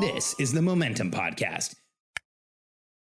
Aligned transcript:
This 0.00 0.36
is 0.38 0.52
the 0.52 0.62
Momentum 0.62 1.10
Podcast. 1.10 1.74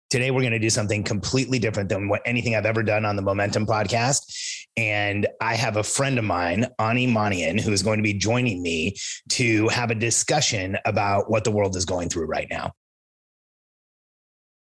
Today, 0.10 0.32
we're 0.32 0.42
going 0.42 0.52
to 0.52 0.58
do 0.58 0.72
something 0.72 1.04
completely 1.04 1.60
different 1.60 1.90
than 1.90 2.10
what 2.10 2.22
anything 2.26 2.56
I've 2.56 2.66
ever 2.66 2.82
done 2.82 3.06
on 3.06 3.16
the 3.16 3.22
Momentum 3.22 3.68
Podcast. 3.68 4.66
And 4.78 5.28
I 5.42 5.54
have 5.54 5.78
a 5.78 5.84
friend 5.84 6.18
of 6.18 6.26
mine, 6.26 6.66
Ani 6.80 7.06
Manian, 7.06 7.60
who 7.60 7.72
is 7.72 7.84
going 7.84 7.98
to 7.98 8.04
be 8.04 8.14
joining 8.14 8.64
me 8.64 8.96
to 9.30 9.68
have 9.68 9.92
a 9.92 9.96
discussion 9.96 10.78
about 10.86 11.30
what 11.30 11.44
the 11.44 11.52
world 11.52 11.76
is 11.76 11.86
going 11.86 12.10
through 12.10 12.26
right 12.26 12.48
now. 12.50 12.72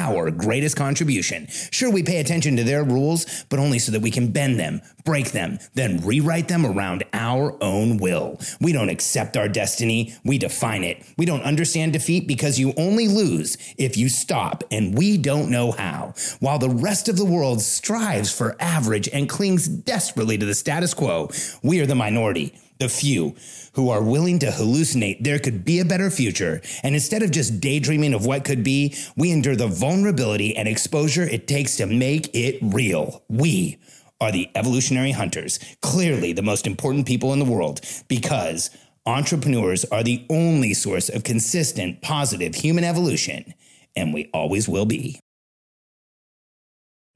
our 0.00 0.30
greatest 0.30 0.76
contribution. 0.76 1.46
Sure, 1.70 1.90
we 1.90 2.02
pay 2.02 2.20
attention 2.20 2.56
to 2.56 2.64
their 2.64 2.82
rules, 2.82 3.44
but 3.50 3.58
only 3.58 3.78
so 3.78 3.92
that 3.92 4.00
we 4.00 4.10
can 4.10 4.32
bend 4.32 4.58
them, 4.58 4.80
break 5.04 5.32
them, 5.32 5.58
then 5.74 6.00
rewrite 6.04 6.48
them 6.48 6.64
around 6.64 7.04
our 7.12 7.56
own 7.62 7.98
will. 7.98 8.40
We 8.60 8.72
don't 8.72 8.88
accept 8.88 9.36
our 9.36 9.48
destiny, 9.48 10.14
we 10.24 10.38
define 10.38 10.84
it. 10.84 11.04
We 11.18 11.26
don't 11.26 11.42
understand 11.42 11.92
defeat 11.92 12.26
because 12.26 12.58
you 12.58 12.72
only 12.78 13.08
lose 13.08 13.58
if 13.76 13.96
you 13.98 14.08
stop, 14.08 14.64
and 14.70 14.96
we 14.96 15.18
don't 15.18 15.50
know 15.50 15.70
how. 15.72 16.14
While 16.40 16.58
the 16.58 16.70
rest 16.70 17.08
of 17.08 17.18
the 17.18 17.24
world 17.24 17.60
strives 17.60 18.32
for 18.32 18.56
average 18.58 19.08
and 19.12 19.28
clings 19.28 19.68
desperately 19.68 20.38
to 20.38 20.46
the 20.46 20.54
status 20.54 20.94
quo, 20.94 21.30
we 21.62 21.80
are 21.80 21.86
the 21.86 21.94
minority 21.94 22.54
the 22.80 22.88
few 22.88 23.36
who 23.74 23.90
are 23.90 24.02
willing 24.02 24.38
to 24.40 24.46
hallucinate 24.46 25.22
there 25.22 25.38
could 25.38 25.64
be 25.64 25.78
a 25.78 25.84
better 25.84 26.10
future. 26.10 26.60
And 26.82 26.94
instead 26.94 27.22
of 27.22 27.30
just 27.30 27.60
daydreaming 27.60 28.14
of 28.14 28.26
what 28.26 28.44
could 28.44 28.64
be, 28.64 28.96
we 29.16 29.30
endure 29.30 29.54
the 29.54 29.68
vulnerability 29.68 30.56
and 30.56 30.66
exposure 30.66 31.22
it 31.22 31.46
takes 31.46 31.76
to 31.76 31.86
make 31.86 32.34
it 32.34 32.58
real. 32.60 33.22
We 33.28 33.78
are 34.20 34.32
the 34.32 34.50
evolutionary 34.54 35.12
hunters, 35.12 35.58
clearly 35.80 36.32
the 36.32 36.42
most 36.42 36.66
important 36.66 37.06
people 37.06 37.32
in 37.32 37.38
the 37.38 37.44
world, 37.44 37.80
because 38.08 38.70
entrepreneurs 39.06 39.84
are 39.86 40.02
the 40.02 40.26
only 40.28 40.74
source 40.74 41.08
of 41.08 41.24
consistent, 41.24 42.02
positive 42.02 42.54
human 42.54 42.84
evolution, 42.84 43.54
and 43.96 44.12
we 44.12 44.28
always 44.34 44.68
will 44.68 44.84
be. 44.86 45.20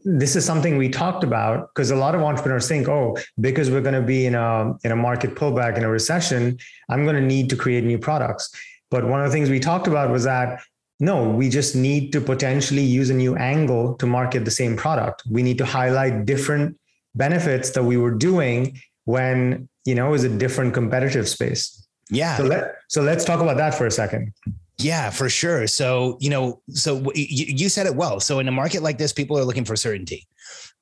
This 0.05 0.36
is 0.36 0.44
something 0.44 0.77
we 0.77 0.88
talked 0.88 1.24
about 1.24 1.69
because 1.69 1.91
a 1.91 1.97
lot 1.97 2.14
of 2.14 2.22
entrepreneurs 2.22 2.69
think, 2.69 2.88
oh, 2.88 3.16
because 3.41 3.70
we're 3.70 3.80
going 3.80 3.94
to 3.94 4.02
be 4.02 4.27
in 4.27 4.34
a 4.34 4.74
in 4.84 4.92
a 4.92 4.97
market 4.97 5.34
pullback 5.34 5.77
in 5.77 5.84
a 5.84 5.88
recession, 5.88 6.58
I'm 6.91 7.05
going 7.05 7.16
to 7.16 7.22
need 7.22 7.48
to 7.50 7.56
create 7.56 7.84
new 7.84 7.98
products. 7.98 8.50
But 8.91 9.06
one 9.06 9.20
of 9.20 9.27
the 9.27 9.32
things 9.32 9.50
we 9.50 9.60
talked 9.60 9.86
about 9.86 10.10
was 10.10 10.25
that 10.25 10.62
no, 11.00 11.28
we 11.28 11.48
just 11.48 11.75
need 11.75 12.12
to 12.12 12.20
potentially 12.20 12.82
use 12.82 13.10
a 13.10 13.14
new 13.14 13.34
angle 13.36 13.94
to 13.97 14.06
market 14.06 14.44
the 14.44 14.50
same 14.50 14.77
product. 14.77 15.25
We 15.28 15.42
need 15.42 15.58
to 15.58 15.64
highlight 15.64 16.25
different 16.25 16.78
benefits 17.14 17.70
that 17.70 17.82
we 17.82 17.97
were 17.97 18.10
doing 18.10 18.78
when 19.05 19.69
you 19.84 19.94
know 19.94 20.08
it 20.08 20.10
was 20.10 20.25
a 20.25 20.28
different 20.28 20.75
competitive 20.75 21.28
space 21.28 21.86
yeah 22.10 22.36
so, 22.36 22.44
let, 22.44 22.75
so 22.88 23.02
let's 23.02 23.25
talk 23.25 23.41
about 23.41 23.56
that 23.56 23.75
for 23.75 23.86
a 23.86 23.91
second 23.91 24.32
yeah, 24.78 25.11
for 25.11 25.28
sure. 25.28 25.67
So, 25.67 26.19
you 26.20 26.30
know, 26.30 26.61
so 26.70 27.12
you, 27.14 27.69
said 27.69 27.86
it 27.86 27.94
well. 27.94 28.20
So, 28.20 28.39
in 28.39 28.48
a 28.48 28.53
market 28.53 28.83
like 28.83 28.98
this, 28.98 29.12
people 29.12 29.39
are 29.39 29.44
looking 29.44 29.64
for 29.64 29.77
certainty. 29.77 30.27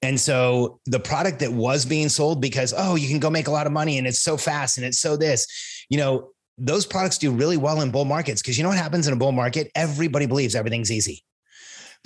And 0.00 0.18
so, 0.18 0.80
the 0.86 0.98
product 1.00 1.40
that 1.40 1.52
was 1.52 1.84
being 1.84 2.08
sold 2.08 2.40
because, 2.40 2.72
oh, 2.76 2.94
you 2.94 3.08
can 3.08 3.18
go 3.18 3.30
make 3.30 3.48
a 3.48 3.50
lot 3.50 3.66
of 3.66 3.72
money 3.72 3.98
and 3.98 4.06
it's 4.06 4.22
so 4.22 4.36
fast 4.36 4.78
and 4.78 4.86
it's 4.86 4.98
so 4.98 5.16
this, 5.16 5.46
you 5.90 5.98
know, 5.98 6.30
those 6.58 6.86
products 6.86 7.18
do 7.18 7.32
really 7.32 7.56
well 7.56 7.80
in 7.80 7.90
bull 7.90 8.04
markets 8.04 8.40
because 8.40 8.56
you 8.56 8.62
know 8.62 8.70
what 8.70 8.78
happens 8.78 9.06
in 9.06 9.12
a 9.12 9.16
bull 9.16 9.32
market? 9.32 9.70
Everybody 9.74 10.26
believes 10.26 10.54
everything's 10.54 10.90
easy 10.90 11.22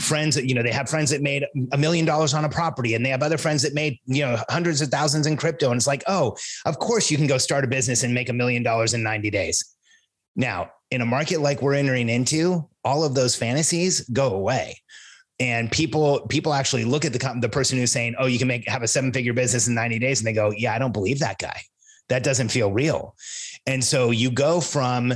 friends 0.00 0.36
you 0.36 0.54
know, 0.54 0.62
they 0.62 0.72
have 0.72 0.88
friends 0.88 1.10
that 1.10 1.22
made 1.22 1.44
a 1.72 1.78
million 1.78 2.04
dollars 2.04 2.34
on 2.34 2.44
a 2.44 2.48
property 2.48 2.94
and 2.94 3.04
they 3.04 3.10
have 3.10 3.22
other 3.22 3.38
friends 3.38 3.62
that 3.62 3.74
made, 3.74 3.98
you 4.06 4.22
know, 4.22 4.38
hundreds 4.48 4.80
of 4.80 4.88
thousands 4.88 5.26
in 5.26 5.36
crypto. 5.36 5.70
And 5.70 5.78
it's 5.78 5.86
like, 5.86 6.04
oh, 6.06 6.36
of 6.66 6.78
course 6.78 7.10
you 7.10 7.16
can 7.16 7.26
go 7.26 7.38
start 7.38 7.64
a 7.64 7.66
business 7.66 8.02
and 8.02 8.12
make 8.12 8.28
a 8.28 8.32
million 8.32 8.62
dollars 8.62 8.94
in 8.94 9.02
90 9.02 9.30
days. 9.30 9.75
Now, 10.36 10.70
in 10.90 11.00
a 11.00 11.06
market 11.06 11.40
like 11.40 11.62
we're 11.62 11.74
entering 11.74 12.08
into, 12.08 12.68
all 12.84 13.04
of 13.04 13.14
those 13.14 13.34
fantasies 13.34 14.08
go 14.10 14.34
away. 14.34 14.80
And 15.40 15.70
people 15.70 16.26
people 16.28 16.54
actually 16.54 16.84
look 16.84 17.04
at 17.04 17.12
the 17.12 17.38
the 17.40 17.48
person 17.48 17.78
who's 17.78 17.92
saying, 17.92 18.14
"Oh, 18.18 18.26
you 18.26 18.38
can 18.38 18.48
make 18.48 18.66
have 18.68 18.82
a 18.82 18.88
seven 18.88 19.12
figure 19.12 19.34
business 19.34 19.68
in 19.68 19.74
90 19.74 19.98
days," 19.98 20.20
and 20.20 20.26
they 20.26 20.32
go, 20.32 20.50
"Yeah, 20.50 20.74
I 20.74 20.78
don't 20.78 20.92
believe 20.92 21.18
that 21.18 21.38
guy. 21.38 21.60
That 22.08 22.22
doesn't 22.22 22.48
feel 22.48 22.72
real." 22.72 23.14
And 23.66 23.84
so 23.84 24.12
you 24.12 24.30
go 24.30 24.60
from 24.60 25.12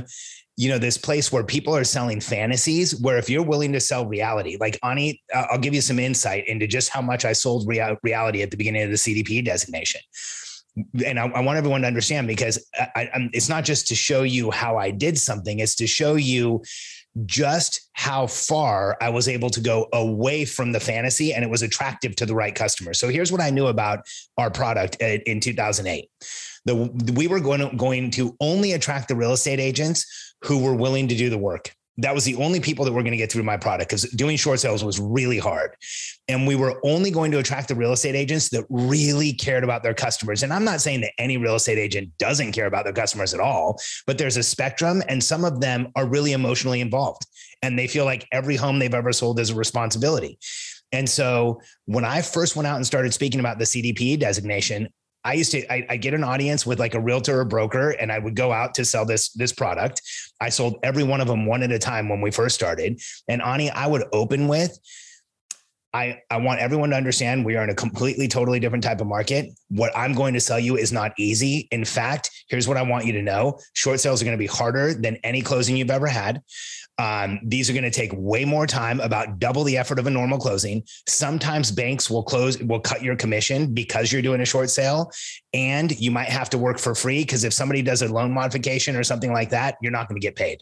you 0.57 0.69
know 0.69 0.77
this 0.77 0.97
place 0.97 1.31
where 1.31 1.43
people 1.43 1.75
are 1.75 1.83
selling 1.83 2.19
fantasies 2.19 2.95
where 3.01 3.17
if 3.17 3.29
you're 3.29 3.43
willing 3.43 3.71
to 3.71 3.79
sell 3.79 4.05
reality 4.05 4.57
like 4.59 4.77
ani 4.83 5.21
i'll 5.33 5.57
give 5.57 5.73
you 5.73 5.81
some 5.81 5.97
insight 5.97 6.45
into 6.47 6.67
just 6.67 6.89
how 6.89 7.01
much 7.01 7.23
i 7.23 7.31
sold 7.31 7.67
rea- 7.67 7.97
reality 8.03 8.41
at 8.41 8.51
the 8.51 8.57
beginning 8.57 8.83
of 8.83 8.89
the 8.89 8.95
cdp 8.95 9.43
designation 9.43 10.01
and 11.05 11.19
I, 11.19 11.27
I 11.27 11.41
want 11.41 11.57
everyone 11.57 11.81
to 11.81 11.87
understand 11.87 12.27
because 12.27 12.65
I, 12.95 13.09
it's 13.33 13.49
not 13.49 13.65
just 13.65 13.87
to 13.87 13.95
show 13.95 14.23
you 14.23 14.51
how 14.51 14.77
i 14.77 14.89
did 14.89 15.17
something 15.17 15.59
it's 15.59 15.75
to 15.75 15.87
show 15.87 16.15
you 16.15 16.61
just 17.25 17.89
how 17.93 18.27
far 18.27 18.97
I 19.01 19.09
was 19.09 19.27
able 19.27 19.49
to 19.49 19.59
go 19.59 19.87
away 19.93 20.45
from 20.45 20.71
the 20.71 20.79
fantasy 20.79 21.33
and 21.33 21.43
it 21.43 21.49
was 21.49 21.61
attractive 21.61 22.15
to 22.17 22.25
the 22.25 22.35
right 22.35 22.55
customer. 22.55 22.93
So 22.93 23.09
here's 23.09 23.31
what 23.31 23.41
I 23.41 23.49
knew 23.49 23.67
about 23.67 24.05
our 24.37 24.49
product 24.49 24.95
in 25.01 25.39
2008. 25.39 26.09
The, 26.65 26.75
we 27.15 27.27
were 27.27 27.39
going 27.39 27.59
to, 27.59 27.75
going 27.75 28.11
to 28.11 28.35
only 28.39 28.73
attract 28.73 29.07
the 29.07 29.15
real 29.15 29.33
estate 29.33 29.59
agents 29.59 30.35
who 30.43 30.63
were 30.63 30.75
willing 30.75 31.07
to 31.09 31.15
do 31.15 31.29
the 31.29 31.37
work. 31.37 31.73
That 32.01 32.13
was 32.13 32.23
the 32.23 32.35
only 32.35 32.59
people 32.59 32.85
that 32.85 32.91
were 32.91 33.01
going 33.01 33.11
to 33.11 33.17
get 33.17 33.31
through 33.31 33.43
my 33.43 33.57
product 33.57 33.89
because 33.89 34.03
doing 34.11 34.37
short 34.37 34.59
sales 34.59 34.83
was 34.83 34.99
really 34.99 35.39
hard. 35.39 35.75
And 36.27 36.47
we 36.47 36.55
were 36.55 36.79
only 36.83 37.11
going 37.11 37.31
to 37.31 37.39
attract 37.39 37.67
the 37.67 37.75
real 37.75 37.93
estate 37.93 38.15
agents 38.15 38.49
that 38.49 38.65
really 38.69 39.33
cared 39.33 39.63
about 39.63 39.83
their 39.83 39.93
customers. 39.93 40.43
And 40.43 40.53
I'm 40.53 40.63
not 40.63 40.81
saying 40.81 41.01
that 41.01 41.13
any 41.17 41.37
real 41.37 41.55
estate 41.55 41.77
agent 41.77 42.11
doesn't 42.17 42.51
care 42.51 42.67
about 42.67 42.83
their 42.83 42.93
customers 42.93 43.33
at 43.33 43.39
all, 43.39 43.79
but 44.05 44.17
there's 44.17 44.37
a 44.37 44.43
spectrum, 44.43 45.01
and 45.07 45.23
some 45.23 45.43
of 45.43 45.59
them 45.59 45.91
are 45.95 46.05
really 46.05 46.33
emotionally 46.33 46.81
involved 46.81 47.25
and 47.61 47.77
they 47.77 47.87
feel 47.87 48.05
like 48.05 48.27
every 48.31 48.55
home 48.55 48.79
they've 48.79 48.93
ever 48.93 49.13
sold 49.13 49.39
is 49.39 49.51
a 49.51 49.55
responsibility. 49.55 50.39
And 50.91 51.07
so 51.07 51.61
when 51.85 52.03
I 52.03 52.21
first 52.21 52.55
went 52.55 52.67
out 52.67 52.75
and 52.75 52.85
started 52.85 53.13
speaking 53.13 53.39
about 53.39 53.59
the 53.59 53.65
CDP 53.65 54.19
designation, 54.19 54.89
I 55.23 55.33
used 55.33 55.51
to 55.51 55.71
I, 55.71 55.85
I 55.89 55.97
get 55.97 56.13
an 56.13 56.23
audience 56.23 56.65
with 56.65 56.79
like 56.79 56.95
a 56.95 56.99
realtor 56.99 57.39
or 57.39 57.45
broker, 57.45 57.91
and 57.91 58.11
I 58.11 58.19
would 58.19 58.35
go 58.35 58.51
out 58.51 58.73
to 58.75 58.85
sell 58.85 59.05
this 59.05 59.29
this 59.33 59.51
product. 59.51 60.01
I 60.39 60.49
sold 60.49 60.79
every 60.83 61.03
one 61.03 61.21
of 61.21 61.27
them 61.27 61.45
one 61.45 61.63
at 61.63 61.71
a 61.71 61.79
time 61.79 62.09
when 62.09 62.21
we 62.21 62.31
first 62.31 62.55
started. 62.55 62.99
And 63.27 63.41
Ani, 63.41 63.69
I 63.69 63.87
would 63.87 64.03
open 64.11 64.47
with, 64.47 64.79
I, 65.93 66.19
I 66.29 66.37
want 66.37 66.61
everyone 66.61 66.91
to 66.91 66.95
understand 66.95 67.45
we 67.45 67.57
are 67.57 67.63
in 67.63 67.69
a 67.69 67.75
completely, 67.75 68.27
totally 68.27 68.59
different 68.59 68.83
type 68.83 69.01
of 69.01 69.07
market. 69.07 69.49
What 69.69 69.91
I'm 69.95 70.13
going 70.13 70.33
to 70.33 70.39
sell 70.39 70.59
you 70.59 70.77
is 70.77 70.93
not 70.93 71.11
easy. 71.17 71.67
In 71.71 71.83
fact, 71.83 72.31
here's 72.47 72.67
what 72.67 72.77
I 72.77 72.81
want 72.81 73.05
you 73.05 73.11
to 73.13 73.21
know 73.21 73.59
short 73.73 73.99
sales 73.99 74.21
are 74.21 74.25
going 74.25 74.37
to 74.37 74.41
be 74.41 74.47
harder 74.47 74.93
than 74.93 75.17
any 75.23 75.41
closing 75.41 75.75
you've 75.75 75.91
ever 75.91 76.07
had. 76.07 76.41
Um, 77.01 77.39
these 77.41 77.67
are 77.67 77.73
going 77.73 77.81
to 77.83 77.89
take 77.89 78.11
way 78.13 78.45
more 78.45 78.67
time, 78.67 78.99
about 78.99 79.39
double 79.39 79.63
the 79.63 79.75
effort 79.75 79.97
of 79.97 80.05
a 80.05 80.11
normal 80.11 80.37
closing. 80.37 80.83
Sometimes 81.09 81.71
banks 81.71 82.11
will 82.11 82.21
close, 82.21 82.59
will 82.59 82.79
cut 82.79 83.01
your 83.01 83.15
commission 83.15 83.73
because 83.73 84.11
you're 84.11 84.21
doing 84.21 84.39
a 84.41 84.45
short 84.45 84.69
sale, 84.69 85.09
and 85.51 85.99
you 85.99 86.11
might 86.11 86.29
have 86.29 86.47
to 86.51 86.59
work 86.59 86.77
for 86.77 86.93
free 86.93 87.23
because 87.23 87.43
if 87.43 87.53
somebody 87.53 87.81
does 87.81 88.03
a 88.03 88.13
loan 88.13 88.31
modification 88.31 88.95
or 88.95 89.03
something 89.03 89.33
like 89.33 89.49
that, 89.49 89.77
you're 89.81 89.91
not 89.91 90.09
going 90.09 90.21
to 90.21 90.23
get 90.23 90.35
paid. 90.35 90.61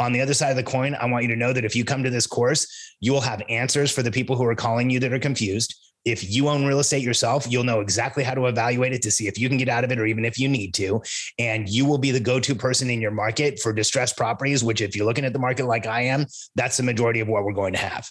On 0.00 0.12
the 0.12 0.20
other 0.20 0.34
side 0.34 0.50
of 0.50 0.56
the 0.56 0.62
coin, 0.62 0.94
I 0.96 1.06
want 1.06 1.22
you 1.22 1.30
to 1.30 1.36
know 1.36 1.54
that 1.54 1.64
if 1.64 1.74
you 1.74 1.82
come 1.82 2.02
to 2.02 2.10
this 2.10 2.26
course, 2.26 2.94
you 3.00 3.12
will 3.12 3.22
have 3.22 3.40
answers 3.48 3.90
for 3.90 4.02
the 4.02 4.10
people 4.10 4.36
who 4.36 4.44
are 4.44 4.54
calling 4.54 4.90
you 4.90 5.00
that 5.00 5.14
are 5.14 5.18
confused 5.18 5.74
if 6.04 6.30
you 6.30 6.48
own 6.48 6.64
real 6.66 6.80
estate 6.80 7.02
yourself, 7.02 7.46
you'll 7.48 7.64
know 7.64 7.80
exactly 7.80 8.22
how 8.22 8.34
to 8.34 8.46
evaluate 8.46 8.92
it 8.92 9.02
to 9.02 9.10
see 9.10 9.26
if 9.26 9.38
you 9.38 9.48
can 9.48 9.56
get 9.56 9.68
out 9.68 9.84
of 9.84 9.92
it 9.92 9.98
or 9.98 10.06
even 10.06 10.24
if 10.24 10.38
you 10.38 10.48
need 10.48 10.74
to. 10.74 11.02
And 11.38 11.68
you 11.68 11.86
will 11.86 11.98
be 11.98 12.10
the 12.10 12.20
go 12.20 12.38
to 12.40 12.54
person 12.54 12.90
in 12.90 13.00
your 13.00 13.10
market 13.10 13.58
for 13.58 13.72
distressed 13.72 14.16
properties, 14.16 14.62
which, 14.62 14.80
if 14.80 14.94
you're 14.94 15.06
looking 15.06 15.24
at 15.24 15.32
the 15.32 15.38
market 15.38 15.66
like 15.66 15.86
I 15.86 16.02
am, 16.02 16.26
that's 16.54 16.76
the 16.76 16.82
majority 16.82 17.20
of 17.20 17.28
what 17.28 17.44
we're 17.44 17.52
going 17.52 17.72
to 17.72 17.78
have. 17.78 18.08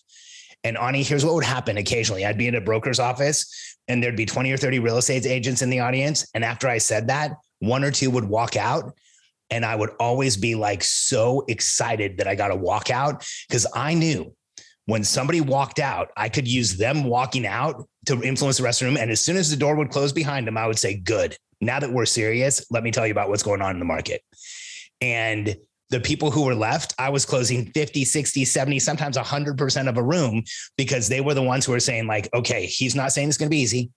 And 0.63 0.77
Ani, 0.77 1.03
here's 1.03 1.25
what 1.25 1.35
would 1.35 1.43
happen 1.43 1.77
occasionally 1.77 2.25
I'd 2.25 2.37
be 2.37 2.47
in 2.47 2.55
a 2.55 2.61
broker's 2.61 2.99
office 2.99 3.77
and 3.87 4.01
there'd 4.01 4.15
be 4.15 4.25
20 4.25 4.51
or 4.51 4.57
30 4.57 4.79
real 4.79 4.97
estate 4.97 5.25
agents 5.25 5.61
in 5.61 5.69
the 5.69 5.81
audience. 5.81 6.25
And 6.33 6.43
after 6.43 6.67
I 6.67 6.77
said 6.77 7.07
that, 7.07 7.33
one 7.59 7.83
or 7.83 7.91
two 7.91 8.09
would 8.11 8.25
walk 8.25 8.55
out. 8.55 8.93
And 9.49 9.65
I 9.65 9.75
would 9.75 9.91
always 9.99 10.35
be 10.35 10.55
like 10.55 10.83
so 10.83 11.43
excited 11.47 12.17
that 12.17 12.27
I 12.27 12.33
got 12.33 12.47
to 12.47 12.55
walk 12.55 12.89
out 12.89 13.27
because 13.47 13.67
I 13.75 13.93
knew 13.93 14.33
when 14.85 15.03
somebody 15.03 15.41
walked 15.41 15.79
out, 15.79 16.09
I 16.17 16.29
could 16.29 16.47
use 16.47 16.77
them 16.77 17.03
walking 17.03 17.45
out 17.45 17.87
to 18.05 18.21
influence 18.21 18.57
the 18.57 18.63
rest 18.63 18.81
of 18.81 18.93
the. 18.93 18.99
And 18.99 19.11
as 19.11 19.21
soon 19.21 19.37
as 19.37 19.49
the 19.49 19.57
door 19.57 19.75
would 19.75 19.89
close 19.89 20.11
behind 20.11 20.47
them, 20.47 20.57
I 20.57 20.67
would 20.67 20.79
say, 20.79 20.95
Good. 20.95 21.37
Now 21.61 21.79
that 21.79 21.91
we're 21.91 22.05
serious, 22.05 22.65
let 22.71 22.83
me 22.83 22.91
tell 22.91 23.07
you 23.07 23.11
about 23.11 23.29
what's 23.29 23.43
going 23.43 23.61
on 23.61 23.71
in 23.71 23.79
the 23.79 23.85
market. 23.85 24.21
And 24.99 25.55
the 25.89 25.99
people 25.99 26.31
who 26.31 26.43
were 26.43 26.55
left, 26.55 26.93
I 26.97 27.09
was 27.09 27.25
closing 27.25 27.67
50, 27.71 28.03
60, 28.03 28.45
70, 28.45 28.79
sometimes 28.79 29.17
100% 29.17 29.87
of 29.87 29.97
a 29.97 30.03
room 30.03 30.43
because 30.75 31.07
they 31.07 31.21
were 31.21 31.33
the 31.33 31.41
ones 31.41 31.65
who 31.65 31.71
were 31.71 31.79
saying, 31.79 32.07
like, 32.07 32.27
okay, 32.33 32.65
he's 32.65 32.95
not 32.95 33.13
saying 33.13 33.29
it's 33.29 33.37
going 33.37 33.47
to 33.47 33.55
be 33.55 33.61
easy. 33.61 33.91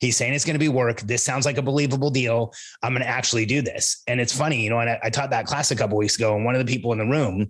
He's 0.00 0.16
saying 0.16 0.34
it's 0.34 0.44
going 0.44 0.54
to 0.54 0.60
be 0.60 0.68
work. 0.68 1.00
This 1.00 1.24
sounds 1.24 1.44
like 1.44 1.58
a 1.58 1.62
believable 1.62 2.10
deal. 2.10 2.52
I'm 2.82 2.92
going 2.92 3.02
to 3.02 3.08
actually 3.08 3.46
do 3.46 3.62
this. 3.62 4.02
And 4.06 4.20
it's 4.20 4.36
funny, 4.36 4.62
you 4.62 4.70
know, 4.70 4.78
and 4.78 4.90
I, 4.90 5.00
I 5.04 5.10
taught 5.10 5.30
that 5.30 5.46
class 5.46 5.70
a 5.70 5.76
couple 5.76 5.96
weeks 5.96 6.16
ago, 6.16 6.36
and 6.36 6.44
one 6.44 6.54
of 6.54 6.64
the 6.64 6.72
people 6.72 6.92
in 6.92 6.98
the 6.98 7.06
room, 7.06 7.48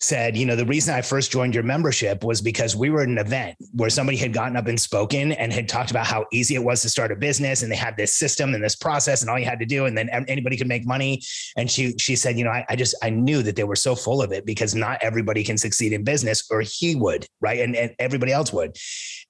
said, 0.00 0.36
you 0.36 0.46
know, 0.46 0.54
the 0.54 0.64
reason 0.64 0.94
I 0.94 1.02
first 1.02 1.32
joined 1.32 1.54
your 1.54 1.64
membership 1.64 2.22
was 2.22 2.40
because 2.40 2.76
we 2.76 2.90
were 2.90 3.02
at 3.02 3.08
an 3.08 3.18
event 3.18 3.56
where 3.72 3.90
somebody 3.90 4.16
had 4.16 4.32
gotten 4.32 4.56
up 4.56 4.68
and 4.68 4.80
spoken 4.80 5.32
and 5.32 5.52
had 5.52 5.68
talked 5.68 5.90
about 5.90 6.06
how 6.06 6.24
easy 6.32 6.54
it 6.54 6.62
was 6.62 6.82
to 6.82 6.88
start 6.88 7.10
a 7.10 7.16
business 7.16 7.62
and 7.62 7.72
they 7.72 7.76
had 7.76 7.96
this 7.96 8.14
system 8.14 8.54
and 8.54 8.62
this 8.62 8.76
process 8.76 9.22
and 9.22 9.30
all 9.30 9.38
you 9.38 9.44
had 9.44 9.58
to 9.58 9.66
do 9.66 9.86
and 9.86 9.98
then 9.98 10.08
anybody 10.28 10.56
could 10.56 10.68
make 10.68 10.86
money. 10.86 11.20
And 11.56 11.70
she 11.70 11.96
she 11.98 12.14
said, 12.14 12.38
you 12.38 12.44
know, 12.44 12.50
I, 12.50 12.64
I 12.68 12.76
just 12.76 12.94
I 13.02 13.10
knew 13.10 13.42
that 13.42 13.56
they 13.56 13.64
were 13.64 13.76
so 13.76 13.94
full 13.94 14.22
of 14.22 14.30
it 14.30 14.46
because 14.46 14.74
not 14.74 14.98
everybody 15.02 15.42
can 15.42 15.58
succeed 15.58 15.92
in 15.92 16.04
business 16.04 16.44
or 16.50 16.60
he 16.60 16.94
would, 16.94 17.26
right? 17.40 17.60
And, 17.60 17.74
and 17.74 17.94
everybody 17.98 18.32
else 18.32 18.52
would. 18.52 18.76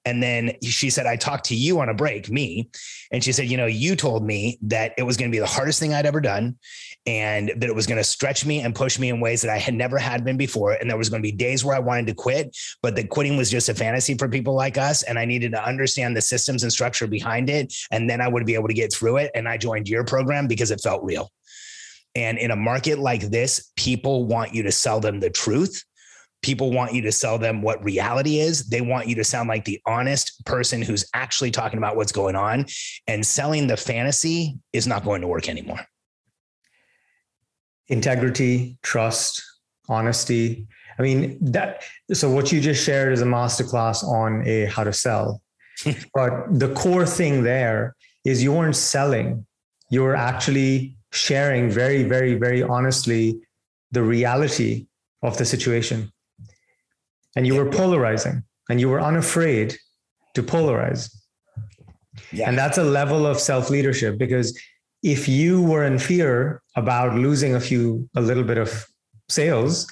And 0.05 0.23
then 0.23 0.53
she 0.63 0.89
said, 0.89 1.05
I 1.05 1.15
talked 1.17 1.45
to 1.45 1.55
you 1.55 1.79
on 1.79 1.89
a 1.89 1.93
break, 1.93 2.29
me. 2.29 2.69
And 3.11 3.23
she 3.23 3.31
said, 3.31 3.47
you 3.47 3.57
know, 3.57 3.65
you 3.65 3.95
told 3.95 4.23
me 4.25 4.57
that 4.63 4.93
it 4.97 5.03
was 5.03 5.17
going 5.17 5.29
to 5.29 5.35
be 5.35 5.39
the 5.39 5.45
hardest 5.45 5.79
thing 5.79 5.93
I'd 5.93 6.05
ever 6.05 6.21
done 6.21 6.57
and 7.05 7.51
that 7.57 7.69
it 7.69 7.75
was 7.75 7.87
going 7.87 7.97
to 7.97 8.03
stretch 8.03 8.45
me 8.45 8.61
and 8.61 8.75
push 8.75 8.99
me 8.99 9.09
in 9.09 9.19
ways 9.19 9.41
that 9.41 9.51
I 9.51 9.57
had 9.57 9.73
never 9.73 9.97
had 9.97 10.23
been 10.23 10.37
before. 10.37 10.58
And 10.67 10.89
there 10.89 10.97
was 10.97 11.09
going 11.09 11.21
to 11.21 11.27
be 11.27 11.35
days 11.35 11.65
where 11.65 11.75
I 11.75 11.79
wanted 11.79 12.07
to 12.07 12.13
quit, 12.13 12.55
but 12.81 12.95
the 12.95 13.05
quitting 13.05 13.37
was 13.37 13.49
just 13.49 13.69
a 13.69 13.73
fantasy 13.73 14.15
for 14.15 14.29
people 14.29 14.53
like 14.53 14.77
us. 14.77 15.03
And 15.03 15.17
I 15.17 15.25
needed 15.25 15.51
to 15.53 15.63
understand 15.63 16.15
the 16.15 16.21
systems 16.21 16.63
and 16.63 16.71
structure 16.71 17.07
behind 17.07 17.49
it. 17.49 17.73
And 17.91 18.09
then 18.09 18.21
I 18.21 18.27
would 18.27 18.45
be 18.45 18.55
able 18.55 18.67
to 18.67 18.73
get 18.73 18.93
through 18.93 19.17
it. 19.17 19.31
And 19.35 19.47
I 19.47 19.57
joined 19.57 19.87
your 19.87 20.03
program 20.03 20.47
because 20.47 20.71
it 20.71 20.81
felt 20.81 21.03
real. 21.03 21.31
And 22.15 22.37
in 22.37 22.51
a 22.51 22.55
market 22.55 22.99
like 22.99 23.21
this, 23.21 23.71
people 23.75 24.25
want 24.25 24.53
you 24.53 24.63
to 24.63 24.71
sell 24.71 24.99
them 24.99 25.19
the 25.19 25.29
truth 25.29 25.83
people 26.41 26.71
want 26.71 26.93
you 26.93 27.01
to 27.01 27.11
sell 27.11 27.37
them 27.37 27.61
what 27.61 27.83
reality 27.83 28.39
is. 28.39 28.67
They 28.69 28.81
want 28.81 29.07
you 29.07 29.15
to 29.15 29.23
sound 29.23 29.49
like 29.49 29.65
the 29.65 29.81
honest 29.85 30.45
person 30.45 30.81
who's 30.81 31.05
actually 31.13 31.51
talking 31.51 31.77
about 31.77 31.95
what's 31.95 32.11
going 32.11 32.35
on. 32.35 32.65
And 33.07 33.25
selling 33.25 33.67
the 33.67 33.77
fantasy 33.77 34.57
is 34.73 34.87
not 34.87 35.03
going 35.03 35.21
to 35.21 35.27
work 35.27 35.49
anymore. 35.49 35.81
Integrity, 37.87 38.77
trust, 38.83 39.43
honesty. 39.89 40.67
I 40.97 41.01
mean, 41.01 41.37
that 41.41 41.83
so 42.13 42.29
what 42.29 42.51
you 42.51 42.61
just 42.61 42.83
shared 42.83 43.13
is 43.13 43.21
a 43.21 43.25
masterclass 43.25 44.03
on 44.03 44.47
a 44.47 44.65
how 44.65 44.83
to 44.83 44.93
sell. 44.93 45.41
but 46.13 46.31
the 46.51 46.73
core 46.73 47.05
thing 47.05 47.43
there 47.43 47.95
is 48.25 48.43
you 48.43 48.53
weren't 48.53 48.75
selling, 48.75 49.45
you 49.89 50.03
were 50.03 50.15
actually 50.15 50.95
sharing 51.11 51.69
very, 51.69 52.03
very, 52.03 52.35
very 52.35 52.61
honestly 52.63 53.39
the 53.91 54.03
reality 54.03 54.87
of 55.23 55.37
the 55.37 55.45
situation 55.45 56.11
and 57.35 57.47
you 57.47 57.55
were 57.55 57.69
polarizing 57.69 58.43
and 58.69 58.79
you 58.79 58.89
were 58.89 59.01
unafraid 59.01 59.77
to 60.35 60.43
polarize. 60.43 61.15
Yeah. 62.31 62.49
And 62.49 62.57
that's 62.57 62.77
a 62.77 62.83
level 62.83 63.25
of 63.25 63.39
self 63.39 63.69
leadership 63.69 64.17
because 64.17 64.57
if 65.01 65.27
you 65.27 65.61
were 65.61 65.85
in 65.85 65.97
fear 65.97 66.61
about 66.75 67.15
losing 67.15 67.55
a 67.55 67.59
few, 67.59 68.09
a 68.15 68.21
little 68.21 68.43
bit 68.43 68.57
of 68.57 68.85
sales, 69.29 69.91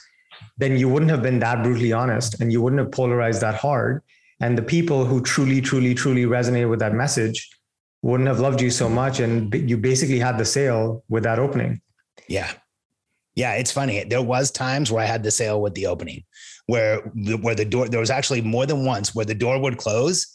then 0.57 0.77
you 0.77 0.89
wouldn't 0.89 1.11
have 1.11 1.21
been 1.21 1.39
that 1.39 1.63
brutally 1.63 1.93
honest 1.93 2.39
and 2.41 2.51
you 2.51 2.61
wouldn't 2.61 2.79
have 2.79 2.91
polarized 2.91 3.41
that 3.41 3.55
hard. 3.55 4.01
And 4.39 4.57
the 4.57 4.61
people 4.61 5.05
who 5.05 5.21
truly, 5.21 5.61
truly, 5.61 5.95
truly 5.95 6.25
resonated 6.25 6.69
with 6.69 6.79
that 6.79 6.93
message 6.93 7.49
wouldn't 8.03 8.27
have 8.27 8.39
loved 8.39 8.61
you 8.61 8.69
so 8.69 8.87
much. 8.87 9.19
And 9.19 9.53
you 9.69 9.77
basically 9.77 10.19
had 10.19 10.37
the 10.37 10.45
sale 10.45 11.03
with 11.09 11.23
that 11.23 11.39
opening. 11.39 11.81
Yeah. 12.27 12.51
Yeah. 13.35 13.53
It's 13.53 13.71
funny. 13.71 14.03
There 14.03 14.21
was 14.21 14.51
times 14.51 14.91
where 14.91 15.03
I 15.03 15.07
had 15.07 15.23
the 15.23 15.31
sale 15.31 15.61
with 15.61 15.73
the 15.73 15.87
opening 15.87 16.23
where 16.67 16.99
where 17.41 17.55
the 17.55 17.65
door 17.65 17.89
there 17.89 17.99
was 17.99 18.09
actually 18.09 18.41
more 18.41 18.65
than 18.65 18.85
once 18.85 19.15
where 19.15 19.25
the 19.25 19.33
door 19.33 19.59
would 19.59 19.77
close 19.77 20.27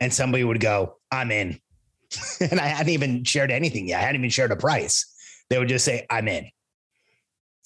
and 0.00 0.12
somebody 0.12 0.42
would 0.42 0.60
go, 0.60 0.96
"I'm 1.10 1.30
in," 1.30 1.60
and 2.50 2.58
I 2.58 2.68
hadn't 2.68 2.92
even 2.92 3.24
shared 3.24 3.50
anything 3.50 3.88
yet. 3.88 3.98
I 3.98 4.02
hadn't 4.02 4.20
even 4.22 4.30
shared 4.30 4.52
a 4.52 4.56
price. 4.56 5.06
They 5.50 5.58
would 5.58 5.68
just 5.68 5.84
say, 5.84 6.06
"I'm 6.08 6.28
in." 6.28 6.48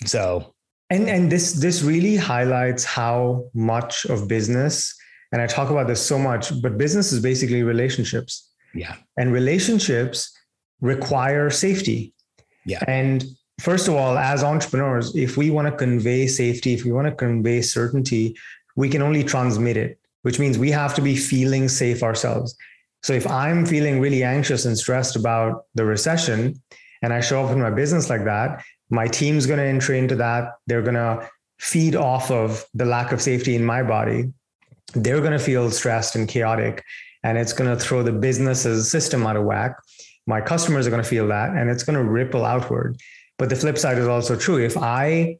So, 0.06 0.54
and 0.90 1.08
and 1.08 1.30
this 1.30 1.54
this 1.54 1.82
really 1.82 2.16
highlights 2.16 2.84
how 2.84 3.50
much 3.54 4.04
of 4.06 4.28
business, 4.28 4.94
and 5.32 5.40
I 5.40 5.46
talk 5.46 5.70
about 5.70 5.86
this 5.86 6.04
so 6.04 6.18
much, 6.18 6.60
but 6.62 6.78
business 6.78 7.12
is 7.12 7.20
basically 7.20 7.62
relationships. 7.62 8.50
Yeah, 8.74 8.96
and 9.16 9.32
relationships 9.32 10.36
require 10.80 11.50
safety. 11.50 12.14
Yeah, 12.66 12.80
and 12.88 13.24
first 13.60 13.88
of 13.88 13.94
all, 13.94 14.18
as 14.18 14.42
entrepreneurs, 14.42 15.14
if 15.14 15.36
we 15.36 15.50
want 15.50 15.68
to 15.68 15.76
convey 15.76 16.26
safety, 16.26 16.74
if 16.74 16.84
we 16.84 16.92
want 16.92 17.08
to 17.08 17.14
convey 17.14 17.62
certainty, 17.62 18.36
we 18.76 18.88
can 18.88 19.02
only 19.02 19.24
transmit 19.24 19.76
it, 19.76 19.98
which 20.22 20.38
means 20.38 20.58
we 20.58 20.70
have 20.70 20.94
to 20.94 21.02
be 21.02 21.16
feeling 21.16 21.68
safe 21.68 22.02
ourselves. 22.02 22.56
So 23.02 23.12
if 23.12 23.26
I'm 23.26 23.66
feeling 23.66 24.00
really 24.00 24.22
anxious 24.22 24.64
and 24.64 24.76
stressed 24.76 25.14
about 25.14 25.64
the 25.74 25.84
recession 25.84 26.62
and 27.02 27.12
I 27.12 27.20
show 27.20 27.44
up 27.44 27.50
in 27.52 27.60
my 27.60 27.70
business 27.70 28.08
like 28.08 28.24
that, 28.24 28.64
my 28.90 29.06
team's 29.06 29.46
going 29.46 29.58
to 29.58 29.64
enter 29.64 29.94
into 29.94 30.16
that. 30.16 30.54
They're 30.66 30.82
going 30.82 30.94
to 30.94 31.28
feed 31.58 31.96
off 31.96 32.30
of 32.30 32.64
the 32.74 32.84
lack 32.84 33.12
of 33.12 33.22
safety 33.22 33.54
in 33.54 33.64
my 33.64 33.82
body. 33.82 34.32
They're 34.94 35.20
going 35.20 35.32
to 35.32 35.38
feel 35.38 35.70
stressed 35.70 36.14
and 36.16 36.28
chaotic, 36.28 36.84
and 37.22 37.38
it's 37.38 37.52
going 37.52 37.70
to 37.70 37.82
throw 37.82 38.02
the 38.02 38.12
business's 38.12 38.90
system 38.90 39.26
out 39.26 39.36
of 39.36 39.44
whack. 39.44 39.76
My 40.26 40.40
customers 40.40 40.86
are 40.86 40.90
going 40.90 41.02
to 41.02 41.08
feel 41.08 41.28
that, 41.28 41.50
and 41.50 41.70
it's 41.70 41.82
going 41.82 41.96
to 41.96 42.04
ripple 42.04 42.44
outward. 42.44 42.96
But 43.38 43.48
the 43.48 43.56
flip 43.56 43.78
side 43.78 43.98
is 43.98 44.06
also 44.06 44.36
true. 44.36 44.58
If 44.58 44.76
I 44.76 45.38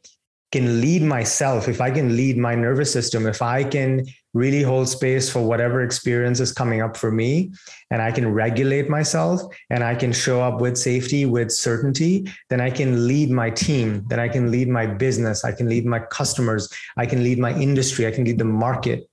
can 0.54 0.80
lead 0.80 1.02
myself, 1.02 1.66
if 1.66 1.80
I 1.80 1.90
can 1.90 2.16
lead 2.16 2.38
my 2.38 2.54
nervous 2.54 2.92
system, 2.92 3.26
if 3.26 3.42
I 3.42 3.64
can 3.64 4.06
really 4.34 4.62
hold 4.62 4.88
space 4.88 5.28
for 5.28 5.42
whatever 5.42 5.82
experience 5.82 6.38
is 6.38 6.52
coming 6.52 6.80
up 6.80 6.96
for 6.96 7.10
me, 7.10 7.50
and 7.90 8.00
I 8.00 8.12
can 8.12 8.32
regulate 8.32 8.88
myself 8.88 9.42
and 9.70 9.82
I 9.82 9.96
can 9.96 10.12
show 10.12 10.40
up 10.40 10.60
with 10.60 10.78
safety, 10.78 11.26
with 11.26 11.50
certainty, 11.50 12.30
then 12.50 12.60
I 12.60 12.70
can 12.70 13.08
lead 13.08 13.32
my 13.32 13.50
team, 13.50 14.04
then 14.06 14.20
I 14.20 14.28
can 14.28 14.52
lead 14.52 14.68
my 14.68 14.86
business, 14.86 15.44
I 15.44 15.50
can 15.50 15.68
lead 15.68 15.86
my 15.86 15.98
customers, 15.98 16.72
I 16.96 17.04
can 17.04 17.24
lead 17.24 17.40
my 17.40 17.52
industry, 17.66 18.06
I 18.06 18.12
can 18.12 18.24
lead 18.24 18.38
the 18.38 18.44
market. 18.44 19.10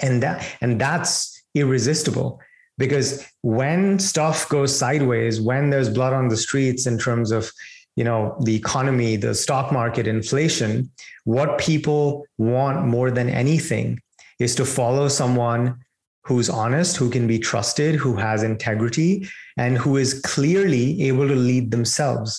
And 0.00 0.22
that 0.22 0.46
and 0.60 0.80
that's 0.80 1.42
irresistible 1.56 2.40
because 2.78 3.26
when 3.42 3.98
stuff 3.98 4.48
goes 4.48 4.78
sideways, 4.78 5.40
when 5.40 5.70
there's 5.70 5.90
blood 5.90 6.12
on 6.12 6.28
the 6.28 6.36
streets 6.36 6.86
in 6.86 6.96
terms 6.96 7.32
of 7.32 7.50
you 8.00 8.04
know 8.04 8.34
the 8.48 8.56
economy 8.56 9.16
the 9.16 9.34
stock 9.34 9.70
market 9.70 10.06
inflation 10.06 10.90
what 11.24 11.58
people 11.58 12.24
want 12.38 12.86
more 12.86 13.10
than 13.10 13.28
anything 13.28 14.00
is 14.38 14.54
to 14.54 14.64
follow 14.64 15.06
someone 15.06 15.76
who's 16.24 16.48
honest 16.48 16.96
who 16.96 17.10
can 17.10 17.26
be 17.26 17.38
trusted 17.38 17.94
who 17.94 18.16
has 18.16 18.42
integrity 18.42 19.28
and 19.58 19.76
who 19.76 19.98
is 19.98 20.18
clearly 20.22 20.84
able 21.08 21.28
to 21.28 21.34
lead 21.34 21.70
themselves. 21.70 22.30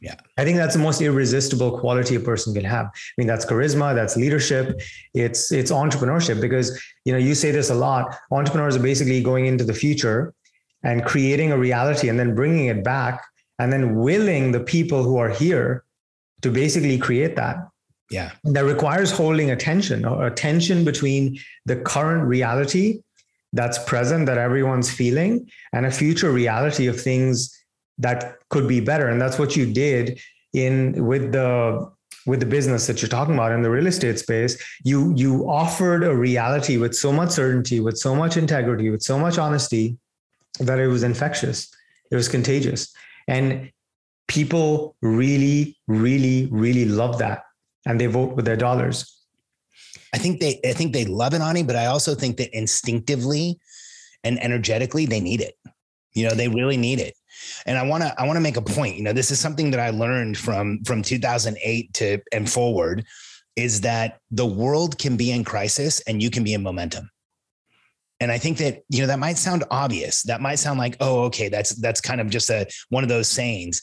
Yeah. 0.00 0.16
I 0.36 0.44
think 0.44 0.58
that's 0.58 0.74
the 0.74 0.82
most 0.88 1.00
irresistible 1.00 1.78
quality 1.78 2.14
a 2.16 2.20
person 2.20 2.52
can 2.52 2.66
have. 2.76 2.86
I 2.86 3.14
mean 3.16 3.26
that's 3.26 3.46
charisma 3.46 3.94
that's 3.94 4.16
leadership. 4.16 4.78
It's 5.14 5.50
it's 5.50 5.70
entrepreneurship 5.70 6.42
because 6.42 6.68
you 7.06 7.12
know 7.14 7.22
you 7.28 7.34
say 7.34 7.52
this 7.52 7.70
a 7.70 7.78
lot. 7.86 8.04
Entrepreneurs 8.30 8.76
are 8.76 8.86
basically 8.90 9.22
going 9.22 9.46
into 9.46 9.64
the 9.64 9.78
future 9.84 10.34
and 10.82 11.06
creating 11.12 11.52
a 11.52 11.58
reality 11.66 12.10
and 12.10 12.20
then 12.20 12.34
bringing 12.34 12.66
it 12.66 12.84
back 12.84 13.24
and 13.58 13.72
then 13.72 13.96
willing 13.96 14.52
the 14.52 14.60
people 14.60 15.02
who 15.02 15.16
are 15.16 15.30
here 15.30 15.84
to 16.42 16.50
basically 16.50 16.98
create 16.98 17.36
that. 17.36 17.56
Yeah. 18.10 18.32
That 18.44 18.64
requires 18.64 19.10
holding 19.10 19.50
attention 19.50 20.04
or 20.04 20.26
attention 20.26 20.84
between 20.84 21.38
the 21.64 21.76
current 21.76 22.24
reality 22.24 23.02
that's 23.52 23.78
present 23.84 24.26
that 24.26 24.38
everyone's 24.38 24.90
feeling 24.90 25.50
and 25.72 25.86
a 25.86 25.90
future 25.90 26.30
reality 26.30 26.86
of 26.86 27.00
things 27.00 27.52
that 27.98 28.36
could 28.50 28.68
be 28.68 28.80
better. 28.80 29.08
And 29.08 29.20
that's 29.20 29.38
what 29.38 29.56
you 29.56 29.72
did 29.72 30.20
in 30.52 31.06
with 31.06 31.32
the 31.32 31.90
with 32.26 32.40
the 32.40 32.46
business 32.46 32.86
that 32.86 33.00
you're 33.00 33.08
talking 33.08 33.34
about 33.34 33.52
in 33.52 33.62
the 33.62 33.70
real 33.70 33.86
estate 33.86 34.18
space 34.18 34.56
you 34.84 35.12
you 35.14 35.48
offered 35.48 36.02
a 36.02 36.14
reality 36.14 36.76
with 36.76 36.94
so 36.94 37.12
much 37.12 37.30
certainty 37.30 37.78
with 37.78 37.96
so 37.96 38.14
much 38.14 38.36
integrity 38.36 38.90
with 38.90 39.02
so 39.02 39.18
much 39.18 39.38
honesty 39.38 39.96
that 40.58 40.78
it 40.78 40.88
was 40.88 41.02
infectious 41.02 41.68
it 42.10 42.16
was 42.16 42.28
contagious 42.28 42.94
and 43.28 43.70
people 44.28 44.96
really, 45.02 45.78
really, 45.86 46.48
really 46.50 46.84
love 46.84 47.18
that. 47.18 47.42
And 47.86 48.00
they 48.00 48.06
vote 48.06 48.34
with 48.34 48.44
their 48.44 48.56
dollars. 48.56 49.12
I 50.12 50.18
think 50.18 50.40
they 50.40 50.60
I 50.64 50.72
think 50.72 50.92
they 50.92 51.04
love 51.04 51.34
it, 51.34 51.40
Ani, 51.40 51.62
but 51.62 51.76
I 51.76 51.86
also 51.86 52.14
think 52.14 52.36
that 52.38 52.56
instinctively 52.56 53.58
and 54.24 54.42
energetically 54.42 55.06
they 55.06 55.20
need 55.20 55.40
it. 55.40 55.54
You 56.14 56.28
know, 56.28 56.34
they 56.34 56.48
really 56.48 56.76
need 56.76 57.00
it. 57.00 57.14
And 57.66 57.76
I 57.76 57.82
want 57.82 58.02
to 58.02 58.14
I 58.20 58.26
want 58.26 58.36
to 58.36 58.40
make 58.40 58.56
a 58.56 58.62
point. 58.62 58.96
You 58.96 59.02
know, 59.02 59.12
this 59.12 59.30
is 59.30 59.38
something 59.38 59.70
that 59.72 59.80
I 59.80 59.90
learned 59.90 60.38
from 60.38 60.82
from 60.84 61.02
2008 61.02 61.92
to 61.94 62.18
and 62.32 62.50
forward 62.50 63.04
is 63.56 63.80
that 63.82 64.20
the 64.30 64.46
world 64.46 64.98
can 64.98 65.16
be 65.16 65.30
in 65.30 65.44
crisis 65.44 66.00
and 66.00 66.22
you 66.22 66.30
can 66.30 66.44
be 66.44 66.54
in 66.54 66.62
momentum. 66.62 67.10
And 68.20 68.32
I 68.32 68.38
think 68.38 68.58
that, 68.58 68.82
you 68.88 69.00
know, 69.00 69.06
that 69.08 69.18
might 69.18 69.36
sound 69.36 69.64
obvious. 69.70 70.22
That 70.22 70.40
might 70.40 70.56
sound 70.56 70.78
like, 70.78 70.96
oh, 71.00 71.24
okay, 71.24 71.48
that's 71.48 71.74
that's 71.76 72.00
kind 72.00 72.20
of 72.20 72.30
just 72.30 72.48
a 72.50 72.66
one 72.88 73.02
of 73.02 73.08
those 73.08 73.28
sayings. 73.28 73.80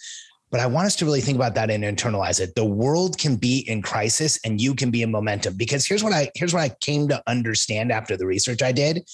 but 0.52 0.60
I 0.60 0.68
want 0.68 0.86
us 0.86 0.96
to 0.98 1.06
really 1.06 1.22
think 1.22 1.36
about 1.36 1.56
that 1.56 1.72
and 1.72 1.84
internalize 1.84 2.40
it. 2.40 2.54
The 2.56 2.63
world 2.66 3.18
can 3.18 3.36
be 3.38 3.60
in 3.68 3.82
crisis 3.82 4.40
and 4.46 4.62
you 4.62 4.75
can 4.75 4.92
be 4.92 5.02
in 5.02 5.12
momentum 5.12 5.56
because 5.58 5.86
here's 5.86 6.04
what 6.04 6.13
I 6.13 6.32
here's 6.36 6.54
what 6.54 6.62
I 6.62 6.70
came 6.82 7.08
to 7.10 7.22
understand 7.28 7.92
after 7.92 8.16
the 8.18 8.28
research 8.28 8.62
I 8.62 8.72
did. 8.72 9.08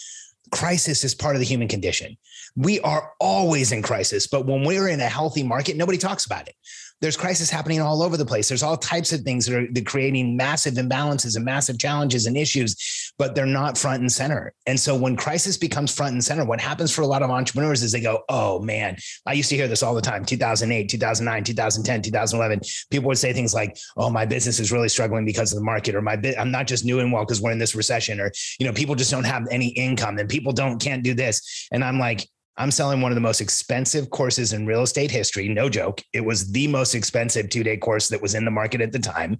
Crisis 0.51 1.03
is 1.03 1.15
part 1.15 1.35
of 1.35 1.39
the 1.39 1.45
human 1.45 1.67
condition. 1.67 2.17
We 2.55 2.79
are 2.81 3.13
always 3.19 3.71
in 3.71 3.81
crisis, 3.81 4.27
but 4.27 4.45
when 4.47 4.63
we're 4.63 4.87
in 4.89 4.99
a 4.99 5.07
healthy 5.07 5.43
market, 5.43 5.77
nobody 5.77 5.97
talks 5.97 6.25
about 6.25 6.47
it 6.47 6.55
there's 7.01 7.17
crisis 7.17 7.49
happening 7.49 7.81
all 7.81 8.03
over 8.03 8.17
the 8.17 8.25
place. 8.25 8.47
There's 8.47 8.63
all 8.63 8.77
types 8.77 9.13
of 9.13 9.21
things 9.21 9.45
that 9.45 9.55
are, 9.55 9.67
creating 9.85 10.35
massive 10.35 10.73
imbalances 10.75 11.35
and 11.35 11.45
massive 11.45 11.79
challenges 11.79 12.25
and 12.25 12.35
issues, 12.35 13.13
but 13.17 13.33
they're 13.33 13.45
not 13.45 13.77
front 13.77 14.01
and 14.01 14.11
center. 14.11 14.53
And 14.67 14.79
so 14.79 14.95
when 14.95 15.15
crisis 15.15 15.57
becomes 15.57 15.93
front 15.93 16.13
and 16.13 16.23
center, 16.23 16.43
what 16.43 16.59
happens 16.59 16.91
for 16.91 17.01
a 17.01 17.07
lot 17.07 17.23
of 17.23 17.29
entrepreneurs 17.29 17.81
is 17.81 17.91
they 17.91 18.01
go, 18.01 18.23
"Oh 18.27 18.59
man, 18.59 18.97
I 19.25 19.33
used 19.33 19.49
to 19.49 19.55
hear 19.55 19.67
this 19.67 19.81
all 19.81 19.95
the 19.95 20.01
time. 20.01 20.25
2008, 20.25 20.89
2009, 20.89 21.43
2010, 21.43 22.01
2011. 22.01 22.61
People 22.91 23.07
would 23.07 23.17
say 23.17 23.31
things 23.31 23.53
like, 23.53 23.77
"Oh, 23.95 24.09
my 24.09 24.25
business 24.25 24.59
is 24.59 24.71
really 24.71 24.89
struggling 24.89 25.25
because 25.25 25.53
of 25.53 25.57
the 25.59 25.65
market," 25.65 25.95
or 25.95 26.01
"My 26.01 26.17
bi- 26.17 26.35
I'm 26.37 26.51
not 26.51 26.67
just 26.67 26.85
doing 26.85 27.11
well 27.11 27.23
because 27.23 27.41
we're 27.41 27.51
in 27.51 27.59
this 27.59 27.75
recession," 27.75 28.19
or 28.19 28.31
you 28.59 28.67
know, 28.67 28.73
people 28.73 28.95
just 28.95 29.11
don't 29.11 29.23
have 29.23 29.47
any 29.49 29.69
income 29.69 30.17
and 30.17 30.27
people 30.27 30.51
don't 30.51 30.79
can't 30.79 31.03
do 31.03 31.13
this. 31.13 31.67
And 31.71 31.83
I'm 31.83 31.99
like, 31.99 32.27
I'm 32.59 32.71
selling 32.71 32.99
one 32.99 33.11
of 33.11 33.15
the 33.15 33.21
most 33.21 33.39
expensive 33.39 34.09
courses 34.09 34.51
in 34.51 34.65
real 34.65 34.83
estate 34.83 35.09
history. 35.09 35.47
No 35.47 35.69
joke. 35.69 36.03
It 36.13 36.25
was 36.25 36.51
the 36.51 36.67
most 36.67 36.93
expensive 36.93 37.49
two 37.49 37.63
day 37.63 37.77
course 37.77 38.09
that 38.09 38.21
was 38.21 38.35
in 38.35 38.43
the 38.43 38.51
market 38.51 38.81
at 38.81 38.91
the 38.91 38.99
time. 38.99 39.37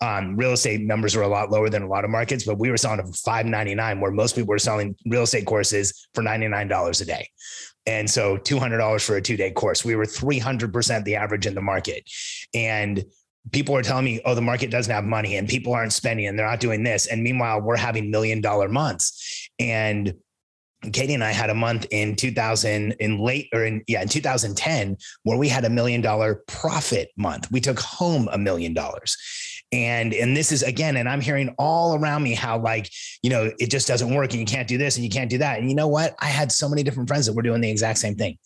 Um, 0.00 0.36
real 0.36 0.52
estate 0.52 0.80
numbers 0.80 1.16
were 1.16 1.22
a 1.22 1.28
lot 1.28 1.50
lower 1.50 1.68
than 1.68 1.82
a 1.82 1.88
lot 1.88 2.04
of 2.04 2.10
markets, 2.10 2.44
but 2.44 2.58
we 2.58 2.70
were 2.70 2.76
selling 2.76 3.04
for 3.04 3.12
five 3.12 3.44
ninety 3.44 3.74
nine, 3.74 4.00
where 4.00 4.12
most 4.12 4.36
people 4.36 4.48
were 4.48 4.58
selling 4.58 4.94
real 5.06 5.24
estate 5.24 5.46
courses 5.46 6.08
for 6.14 6.22
ninety 6.22 6.46
nine 6.46 6.68
dollars 6.68 7.00
a 7.00 7.04
day. 7.04 7.28
And 7.86 8.08
so 8.08 8.36
two 8.36 8.60
hundred 8.60 8.78
dollars 8.78 9.04
for 9.04 9.16
a 9.16 9.22
two 9.22 9.36
day 9.36 9.50
course. 9.50 9.84
We 9.84 9.96
were 9.96 10.06
three 10.06 10.38
hundred 10.38 10.72
percent 10.72 11.04
the 11.04 11.16
average 11.16 11.46
in 11.46 11.56
the 11.56 11.60
market, 11.60 12.08
and 12.54 13.04
people 13.52 13.76
are 13.76 13.82
telling 13.82 14.04
me, 14.04 14.20
oh, 14.24 14.34
the 14.34 14.42
market 14.42 14.70
doesn't 14.70 14.92
have 14.92 15.04
money 15.04 15.36
and 15.36 15.48
people 15.48 15.72
aren't 15.72 15.92
spending 15.92 16.26
and 16.26 16.38
they're 16.38 16.46
not 16.46 16.60
doing 16.60 16.84
this. 16.84 17.06
And 17.06 17.22
meanwhile, 17.22 17.60
we're 17.60 17.76
having 17.76 18.10
million 18.10 18.40
dollar 18.40 18.68
months. 18.68 19.48
And 19.58 20.14
Katie 20.92 21.14
and 21.14 21.22
I 21.22 21.32
had 21.32 21.50
a 21.50 21.54
month 21.54 21.86
in 21.90 22.16
2000 22.16 22.92
in 22.92 23.18
late 23.18 23.48
or 23.52 23.64
in 23.64 23.82
yeah 23.86 24.00
in 24.00 24.08
2010 24.08 24.96
where 25.24 25.36
we 25.36 25.48
had 25.48 25.64
a 25.64 25.70
million 25.70 26.00
dollar 26.00 26.42
profit 26.46 27.10
month. 27.16 27.50
We 27.50 27.60
took 27.60 27.78
home 27.78 28.28
a 28.32 28.38
million 28.38 28.72
dollars. 28.72 29.16
And 29.72 30.14
and 30.14 30.36
this 30.36 30.50
is 30.52 30.62
again 30.62 30.96
and 30.96 31.08
I'm 31.08 31.20
hearing 31.20 31.54
all 31.58 31.96
around 31.96 32.22
me 32.22 32.34
how 32.34 32.58
like, 32.58 32.90
you 33.22 33.30
know, 33.30 33.52
it 33.58 33.70
just 33.70 33.86
doesn't 33.86 34.14
work 34.14 34.30
and 34.30 34.40
you 34.40 34.46
can't 34.46 34.66
do 34.68 34.78
this 34.78 34.96
and 34.96 35.04
you 35.04 35.10
can't 35.10 35.30
do 35.30 35.38
that. 35.38 35.58
And 35.58 35.68
you 35.68 35.76
know 35.76 35.88
what? 35.88 36.14
I 36.20 36.26
had 36.26 36.50
so 36.50 36.68
many 36.68 36.82
different 36.82 37.08
friends 37.08 37.26
that 37.26 37.34
were 37.34 37.42
doing 37.42 37.60
the 37.60 37.70
exact 37.70 37.98
same 37.98 38.16
thing. 38.16 38.38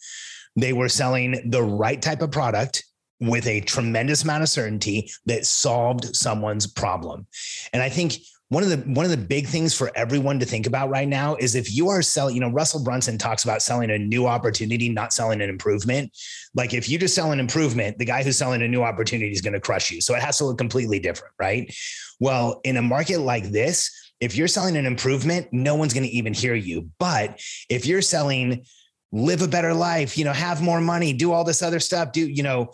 They 0.57 0.73
were 0.73 0.89
selling 0.89 1.51
the 1.51 1.63
right 1.63 2.01
type 2.01 2.21
of 2.21 2.31
product 2.31 2.85
with 3.21 3.47
a 3.47 3.61
tremendous 3.61 4.25
amount 4.25 4.43
of 4.43 4.49
certainty 4.49 5.11
that 5.27 5.47
solved 5.47 6.15
someone's 6.15 6.67
problem. 6.67 7.27
And 7.73 7.83
I 7.83 7.89
think 7.89 8.19
one 8.51 8.63
of 8.63 8.69
the 8.69 8.77
one 8.93 9.05
of 9.05 9.11
the 9.11 9.17
big 9.17 9.47
things 9.47 9.75
for 9.75 9.91
everyone 9.95 10.39
to 10.39 10.47
think 10.47 10.67
about 10.67 10.91
right 10.91 11.09
now 11.09 11.35
is 11.37 11.55
if 11.55 11.75
you 11.75 11.89
are 11.89 12.03
selling 12.03 12.35
you 12.35 12.41
know 12.41 12.51
russell 12.51 12.83
brunson 12.83 13.17
talks 13.17 13.45
about 13.45 13.63
selling 13.63 13.91
a 13.91 13.99
new 13.99 14.27
opportunity 14.27 14.89
not 14.89 15.13
selling 15.13 15.41
an 15.41 15.49
improvement. 15.49 16.11
Like 16.55 16.75
if 16.75 16.89
you 16.89 16.99
just 16.99 17.15
sell 17.15 17.33
an 17.33 17.41
improvement 17.41 17.99
the 17.99 18.05
guy 18.05 18.23
who's 18.23 18.37
selling 18.37 18.63
a 18.63 18.69
new 18.69 18.83
opportunity 18.83 19.33
is 19.33 19.41
going 19.41 19.55
to 19.55 19.61
crush 19.61 19.91
you. 19.91 20.01
So 20.01 20.15
it 20.15 20.23
has 20.23 20.39
to 20.39 20.45
look 20.45 20.59
completely 20.59 20.99
different 20.99 21.35
right? 21.39 21.75
Well 22.21 22.61
in 22.65 22.77
a 22.77 22.83
market 22.83 23.21
like 23.21 23.51
this 23.51 23.91
if 24.21 24.37
you're 24.37 24.49
selling 24.49 24.77
an 24.77 24.87
improvement 24.87 25.49
no 25.53 25.75
one's 25.75 25.95
going 25.95 26.07
to 26.07 26.11
even 26.11 26.35
hear 26.35 26.55
you. 26.55 26.91
But 26.99 27.41
if 27.69 27.87
you're 27.87 28.03
selling 28.03 28.65
live 29.11 29.43
a 29.43 29.49
better 29.49 29.73
life 29.73 30.19
you 30.19 30.25
know 30.25 30.33
have 30.33 30.61
more 30.61 30.81
money 30.81 31.13
do 31.13 31.33
all 31.33 31.45
this 31.45 31.63
other 31.63 31.79
stuff 31.79 32.11
do 32.11 32.27
you 32.29 32.43
know 32.43 32.73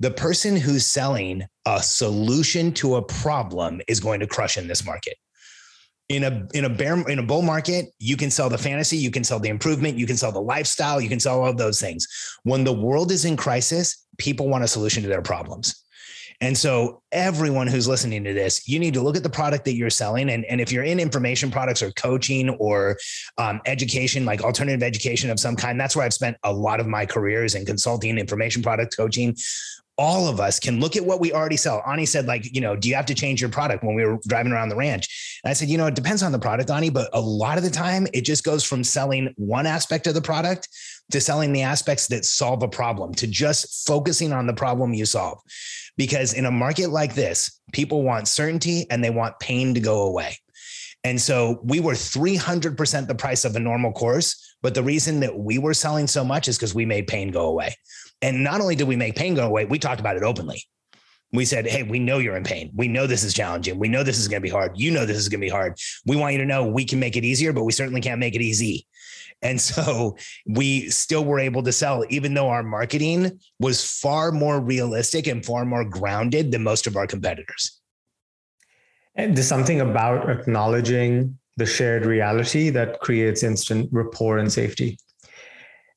the 0.00 0.10
person 0.10 0.56
who's 0.56 0.86
selling 0.86 1.44
a 1.66 1.80
solution 1.82 2.72
to 2.72 2.96
a 2.96 3.02
problem 3.02 3.82
is 3.86 4.00
going 4.00 4.18
to 4.20 4.26
crush 4.26 4.56
in 4.56 4.66
this 4.66 4.84
market. 4.84 5.14
In 6.08 6.24
a 6.24 6.48
in 6.54 6.64
a 6.64 6.68
bear 6.68 7.08
in 7.08 7.20
a 7.20 7.22
bull 7.22 7.42
market, 7.42 7.84
you 8.00 8.16
can 8.16 8.30
sell 8.32 8.48
the 8.48 8.58
fantasy, 8.58 8.96
you 8.96 9.12
can 9.12 9.22
sell 9.22 9.38
the 9.38 9.50
improvement, 9.50 9.96
you 9.96 10.06
can 10.06 10.16
sell 10.16 10.32
the 10.32 10.40
lifestyle, 10.40 11.00
you 11.00 11.08
can 11.08 11.20
sell 11.20 11.40
all 11.40 11.54
those 11.54 11.80
things. 11.80 12.08
When 12.42 12.64
the 12.64 12.72
world 12.72 13.12
is 13.12 13.24
in 13.24 13.36
crisis, 13.36 14.06
people 14.18 14.48
want 14.48 14.64
a 14.64 14.68
solution 14.68 15.04
to 15.04 15.08
their 15.08 15.22
problems. 15.22 15.84
And 16.42 16.56
so, 16.56 17.02
everyone 17.12 17.66
who's 17.66 17.86
listening 17.86 18.24
to 18.24 18.32
this, 18.32 18.66
you 18.66 18.78
need 18.78 18.94
to 18.94 19.02
look 19.02 19.14
at 19.14 19.22
the 19.22 19.30
product 19.30 19.66
that 19.66 19.74
you're 19.74 19.90
selling. 19.90 20.30
And, 20.30 20.46
and 20.46 20.58
if 20.58 20.72
you're 20.72 20.84
in 20.84 20.98
information 20.98 21.50
products 21.50 21.82
or 21.82 21.92
coaching 21.92 22.48
or 22.48 22.96
um, 23.36 23.60
education, 23.66 24.24
like 24.24 24.42
alternative 24.42 24.82
education 24.82 25.28
of 25.28 25.38
some 25.38 25.54
kind, 25.54 25.78
that's 25.78 25.94
where 25.94 26.06
I've 26.06 26.14
spent 26.14 26.38
a 26.42 26.52
lot 26.52 26.80
of 26.80 26.86
my 26.86 27.04
careers 27.04 27.54
in 27.54 27.66
consulting, 27.66 28.16
information 28.16 28.62
product 28.62 28.96
coaching 28.96 29.36
all 30.00 30.26
of 30.26 30.40
us 30.40 30.58
can 30.58 30.80
look 30.80 30.96
at 30.96 31.04
what 31.04 31.20
we 31.20 31.30
already 31.30 31.58
sell. 31.58 31.82
Ani 31.86 32.06
said, 32.06 32.24
like, 32.24 32.54
you 32.54 32.60
know, 32.62 32.74
do 32.74 32.88
you 32.88 32.94
have 32.94 33.04
to 33.04 33.14
change 33.14 33.38
your 33.38 33.50
product 33.50 33.84
when 33.84 33.94
we 33.94 34.02
were 34.02 34.18
driving 34.26 34.50
around 34.50 34.70
the 34.70 34.76
ranch? 34.76 35.40
And 35.44 35.50
I 35.50 35.52
said, 35.52 35.68
you 35.68 35.76
know, 35.76 35.88
it 35.88 35.94
depends 35.94 36.22
on 36.22 36.32
the 36.32 36.38
product, 36.38 36.70
Ani, 36.70 36.88
but 36.88 37.10
a 37.12 37.20
lot 37.20 37.58
of 37.58 37.64
the 37.64 37.70
time 37.70 38.06
it 38.14 38.22
just 38.22 38.42
goes 38.42 38.64
from 38.64 38.82
selling 38.82 39.34
one 39.36 39.66
aspect 39.66 40.06
of 40.06 40.14
the 40.14 40.22
product 40.22 40.68
to 41.10 41.20
selling 41.20 41.52
the 41.52 41.60
aspects 41.60 42.06
that 42.06 42.24
solve 42.24 42.62
a 42.62 42.68
problem, 42.68 43.12
to 43.12 43.26
just 43.26 43.86
focusing 43.86 44.32
on 44.32 44.46
the 44.46 44.54
problem 44.54 44.94
you 44.94 45.04
solve. 45.04 45.38
Because 45.98 46.32
in 46.32 46.46
a 46.46 46.50
market 46.50 46.88
like 46.88 47.14
this, 47.14 47.60
people 47.74 48.02
want 48.02 48.26
certainty 48.26 48.86
and 48.90 49.04
they 49.04 49.10
want 49.10 49.38
pain 49.38 49.74
to 49.74 49.80
go 49.80 50.04
away. 50.04 50.34
And 51.04 51.20
so 51.20 51.60
we 51.62 51.78
were 51.80 51.92
300% 51.92 53.06
the 53.06 53.14
price 53.14 53.44
of 53.44 53.54
a 53.54 53.60
normal 53.60 53.92
course. 53.92 54.56
But 54.62 54.74
the 54.74 54.82
reason 54.82 55.20
that 55.20 55.38
we 55.38 55.58
were 55.58 55.74
selling 55.74 56.06
so 56.06 56.24
much 56.24 56.48
is 56.48 56.56
because 56.56 56.74
we 56.74 56.84
made 56.84 57.06
pain 57.06 57.30
go 57.30 57.46
away. 57.46 57.74
And 58.22 58.44
not 58.44 58.60
only 58.60 58.74
did 58.74 58.86
we 58.88 58.96
make 58.96 59.16
pain 59.16 59.34
go 59.34 59.46
away, 59.46 59.64
we 59.64 59.78
talked 59.78 60.00
about 60.00 60.16
it 60.16 60.22
openly. 60.22 60.62
We 61.32 61.44
said, 61.44 61.66
Hey, 61.66 61.84
we 61.84 61.98
know 61.98 62.18
you're 62.18 62.36
in 62.36 62.44
pain. 62.44 62.70
We 62.74 62.88
know 62.88 63.06
this 63.06 63.22
is 63.22 63.32
challenging. 63.32 63.78
We 63.78 63.88
know 63.88 64.02
this 64.02 64.18
is 64.18 64.28
going 64.28 64.42
to 64.42 64.46
be 64.46 64.50
hard. 64.50 64.72
You 64.74 64.90
know 64.90 65.06
this 65.06 65.16
is 65.16 65.28
going 65.28 65.40
to 65.40 65.46
be 65.46 65.50
hard. 65.50 65.78
We 66.04 66.16
want 66.16 66.32
you 66.32 66.40
to 66.40 66.46
know 66.46 66.66
we 66.66 66.84
can 66.84 66.98
make 66.98 67.16
it 67.16 67.24
easier, 67.24 67.52
but 67.52 67.64
we 67.64 67.72
certainly 67.72 68.00
can't 68.00 68.18
make 68.18 68.34
it 68.34 68.42
easy. 68.42 68.86
And 69.42 69.60
so 69.70 70.16
we 70.46 70.90
still 70.90 71.24
were 71.24 71.38
able 71.38 71.62
to 71.62 71.72
sell, 71.72 72.04
even 72.10 72.34
though 72.34 72.48
our 72.48 72.62
marketing 72.62 73.40
was 73.58 73.84
far 73.84 74.32
more 74.32 74.60
realistic 74.60 75.26
and 75.26 75.44
far 75.44 75.64
more 75.64 75.84
grounded 75.84 76.50
than 76.52 76.62
most 76.62 76.86
of 76.86 76.96
our 76.96 77.06
competitors. 77.06 77.80
And 79.14 79.36
there's 79.36 79.48
something 79.48 79.80
about 79.80 80.30
acknowledging 80.30 81.38
the 81.56 81.66
shared 81.66 82.06
reality 82.06 82.70
that 82.70 83.00
creates 83.00 83.42
instant 83.42 83.88
rapport 83.92 84.38
and 84.38 84.50
safety 84.50 84.98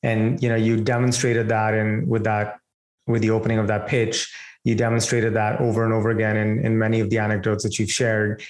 and 0.04 0.40
you 0.42 0.48
know 0.48 0.54
you 0.54 0.80
demonstrated 0.80 1.48
that 1.48 1.74
and 1.74 2.06
with 2.06 2.24
that 2.24 2.58
with 3.06 3.22
the 3.22 3.30
opening 3.30 3.58
of 3.58 3.66
that 3.66 3.86
pitch 3.88 4.32
you 4.64 4.74
demonstrated 4.74 5.34
that 5.34 5.60
over 5.60 5.84
and 5.84 5.92
over 5.92 6.10
again 6.10 6.36
in, 6.36 6.64
in 6.64 6.78
many 6.78 7.00
of 7.00 7.10
the 7.10 7.18
anecdotes 7.18 7.62
that 7.62 7.78
you've 7.78 7.92
shared. 7.92 8.42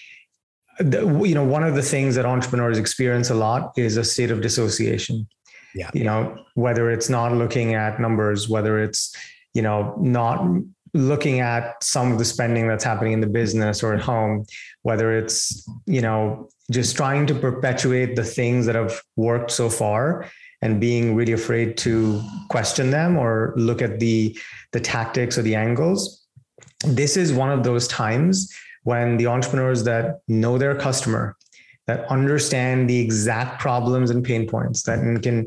The, 0.79 1.01
you 1.25 1.35
know 1.35 1.45
one 1.45 1.63
of 1.63 1.75
the 1.75 1.83
things 1.83 2.17
that 2.17 2.25
entrepreneurs 2.25 2.79
experience 2.79 3.31
a 3.31 3.35
lot 3.35 3.73
is 3.77 3.97
a 3.97 4.05
state 4.05 4.31
of 4.31 4.41
dissociation. 4.41 5.29
Yeah. 5.75 5.91
You 5.95 6.05
know 6.05 6.45
whether 6.55 6.91
it's 6.91 7.09
not 7.09 7.33
looking 7.33 7.75
at 7.75 8.01
numbers 8.01 8.49
whether 8.49 8.81
it's 8.81 9.15
you 9.55 9.63
know 9.63 9.97
not 10.01 10.45
looking 10.93 11.41
at 11.41 11.83
some 11.83 12.13
of 12.13 12.19
the 12.19 12.25
spending 12.25 12.69
that's 12.69 12.85
happening 12.85 13.13
in 13.13 13.21
the 13.21 13.29
business 13.29 13.83
or 13.83 13.95
at 13.95 14.01
home 14.01 14.47
whether 14.83 15.17
it's 15.17 15.69
you 15.87 16.01
know 16.01 16.49
just 16.71 16.97
trying 16.97 17.27
to 17.27 17.35
perpetuate 17.35 18.17
the 18.17 18.25
things 18.25 18.67
that 18.67 18.75
have 18.75 19.01
worked 19.17 19.51
so 19.51 19.69
far 19.69 20.29
and 20.65 20.81
being 20.81 21.15
really 21.15 21.35
afraid 21.35 21.77
to 21.77 22.23
question 22.49 22.91
them 22.91 23.19
or 23.19 23.53
look 23.55 23.83
at 23.83 24.01
the 24.01 24.37
the 24.73 24.81
tactics 24.81 25.37
or 25.39 25.43
the 25.43 25.55
angles. 25.55 26.27
This 26.87 27.17
is 27.17 27.33
one 27.33 27.51
of 27.51 27.63
those 27.63 27.87
times 27.87 28.53
when 28.83 29.19
the 29.19 29.27
entrepreneurs 29.27 29.85
that 29.85 30.21
know 30.27 30.57
their 30.59 30.75
customer 30.75 31.37
that 31.87 32.11
understand 32.11 32.89
the 32.89 32.99
exact 32.99 33.61
problems 33.61 34.11
and 34.11 34.25
pain 34.25 34.49
points 34.49 34.83
that 34.85 34.99
can 35.23 35.47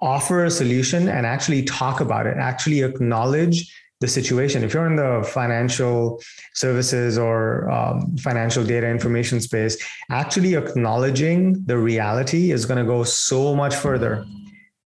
offer 0.00 0.44
a 0.44 0.50
solution 0.50 1.08
and 1.08 1.24
actually 1.24 1.62
talk 1.62 2.00
about 2.00 2.26
it 2.26 2.36
actually 2.36 2.82
acknowledge 2.82 3.72
the 4.00 4.08
situation. 4.08 4.64
If 4.64 4.74
you're 4.74 4.86
in 4.86 4.96
the 4.96 5.26
financial 5.32 6.20
services 6.54 7.16
or 7.16 7.70
um, 7.70 8.16
financial 8.16 8.64
data 8.64 8.86
information 8.88 9.40
space 9.40 9.78
actually 10.10 10.56
acknowledging 10.56 11.64
the 11.64 11.78
reality 11.78 12.50
is 12.50 12.66
going 12.66 12.84
to 12.84 12.84
go 12.84 13.04
so 13.04 13.54
much 13.54 13.74
further 13.76 14.26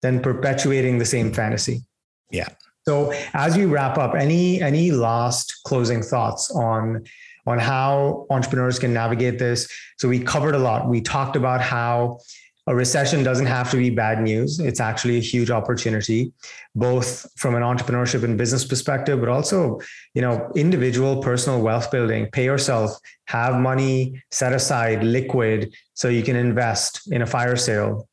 than 0.06 0.20
perpetuating 0.20 1.00
the 1.00 1.10
same 1.16 1.34
fantasy. 1.34 1.82
Yeah. 2.30 2.50
So 2.88 3.12
as 3.34 3.58
we 3.58 3.66
wrap 3.66 3.98
up, 3.98 4.14
any 4.14 4.62
any 4.62 4.92
last 4.92 5.62
closing 5.66 6.04
thoughts 6.04 6.52
on 6.52 7.04
on 7.48 7.58
how 7.58 8.28
entrepreneurs 8.30 8.78
can 8.78 8.94
navigate 8.94 9.40
this? 9.40 9.68
So 9.98 10.08
we 10.08 10.20
covered 10.20 10.54
a 10.54 10.60
lot. 10.60 10.88
We 10.88 11.02
talked 11.02 11.36
about 11.36 11.60
how 11.60 12.20
a 12.68 12.76
recession 12.76 13.24
doesn't 13.24 13.46
have 13.48 13.70
to 13.72 13.78
be 13.78 13.90
bad 13.90 14.22
news. 14.22 14.60
It's 14.60 14.80
actually 14.80 15.18
a 15.18 15.26
huge 15.34 15.52
opportunity, 15.52 16.32
both 16.76 17.10
from 17.36 17.54
an 17.56 17.64
entrepreneurship 17.64 18.24
and 18.24 18.38
business 18.38 18.66
perspective, 18.66 19.20
but 19.20 19.30
also, 19.30 19.80
you 20.16 20.22
know, 20.22 20.52
individual 20.56 21.22
personal 21.22 21.62
wealth 21.62 21.92
building. 21.92 22.28
Pay 22.32 22.46
yourself, 22.46 22.90
have 23.28 23.56
money 23.56 24.24
set 24.32 24.54
aside, 24.54 25.04
liquid, 25.04 25.76
so 25.94 26.10
you 26.10 26.24
can 26.24 26.36
invest 26.36 27.12
in 27.12 27.22
a 27.22 27.28
fire 27.28 27.56
sale 27.56 28.08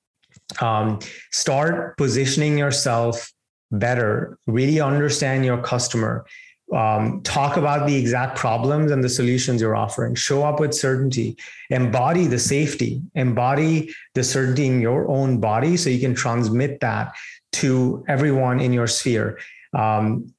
um, 0.61 0.99
start 1.31 1.97
positioning 1.97 2.59
yourself 2.59 3.33
better, 3.71 4.39
really 4.47 4.81
understand 4.81 5.45
your 5.45 5.61
customer, 5.63 6.25
um, 6.73 7.23
talk 7.23 7.57
about 7.57 7.87
the 7.87 7.95
exact 7.95 8.39
problems 8.39 8.91
and 8.91 9.05
the 9.05 9.09
solutions 9.09 9.61
you're 9.61 9.77
offering. 9.77 10.15
Show 10.15 10.43
up 10.43 10.59
with 10.59 10.75
certainty. 10.75 11.37
Embody 11.71 12.27
the 12.27 12.39
safety. 12.39 13.03
Embody 13.15 13.93
the 14.15 14.25
certainty 14.25 14.67
in 14.67 14.81
your 14.81 15.09
own 15.09 15.39
body 15.39 15.77
so 15.77 15.91
you 15.91 16.01
can 16.01 16.15
transmit 16.15 16.81
that 16.81 17.13
to 17.53 18.03
everyone 18.09 18.61
in 18.61 18.73
your 18.73 18.87
sphere. 18.87 19.39
Um, 19.75 20.33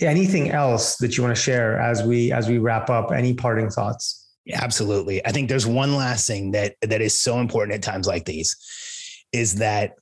anything 0.00 0.50
else 0.50 0.96
that 0.96 1.16
you 1.16 1.24
want 1.24 1.34
to 1.34 1.42
share 1.42 1.80
as 1.80 2.02
we 2.02 2.32
as 2.32 2.48
we 2.48 2.58
wrap 2.58 2.88
up? 2.88 3.10
Any 3.10 3.34
parting 3.34 3.68
thoughts? 3.68 4.28
Absolutely. 4.52 5.24
I 5.24 5.32
think 5.32 5.48
there's 5.48 5.66
one 5.66 5.94
last 5.94 6.26
thing 6.26 6.52
that 6.52 6.76
that 6.82 7.00
is 7.00 7.18
so 7.18 7.38
important 7.38 7.74
at 7.74 7.82
times 7.82 8.06
like 8.06 8.24
these 8.24 8.56
is 9.32 9.56
that 9.56 9.94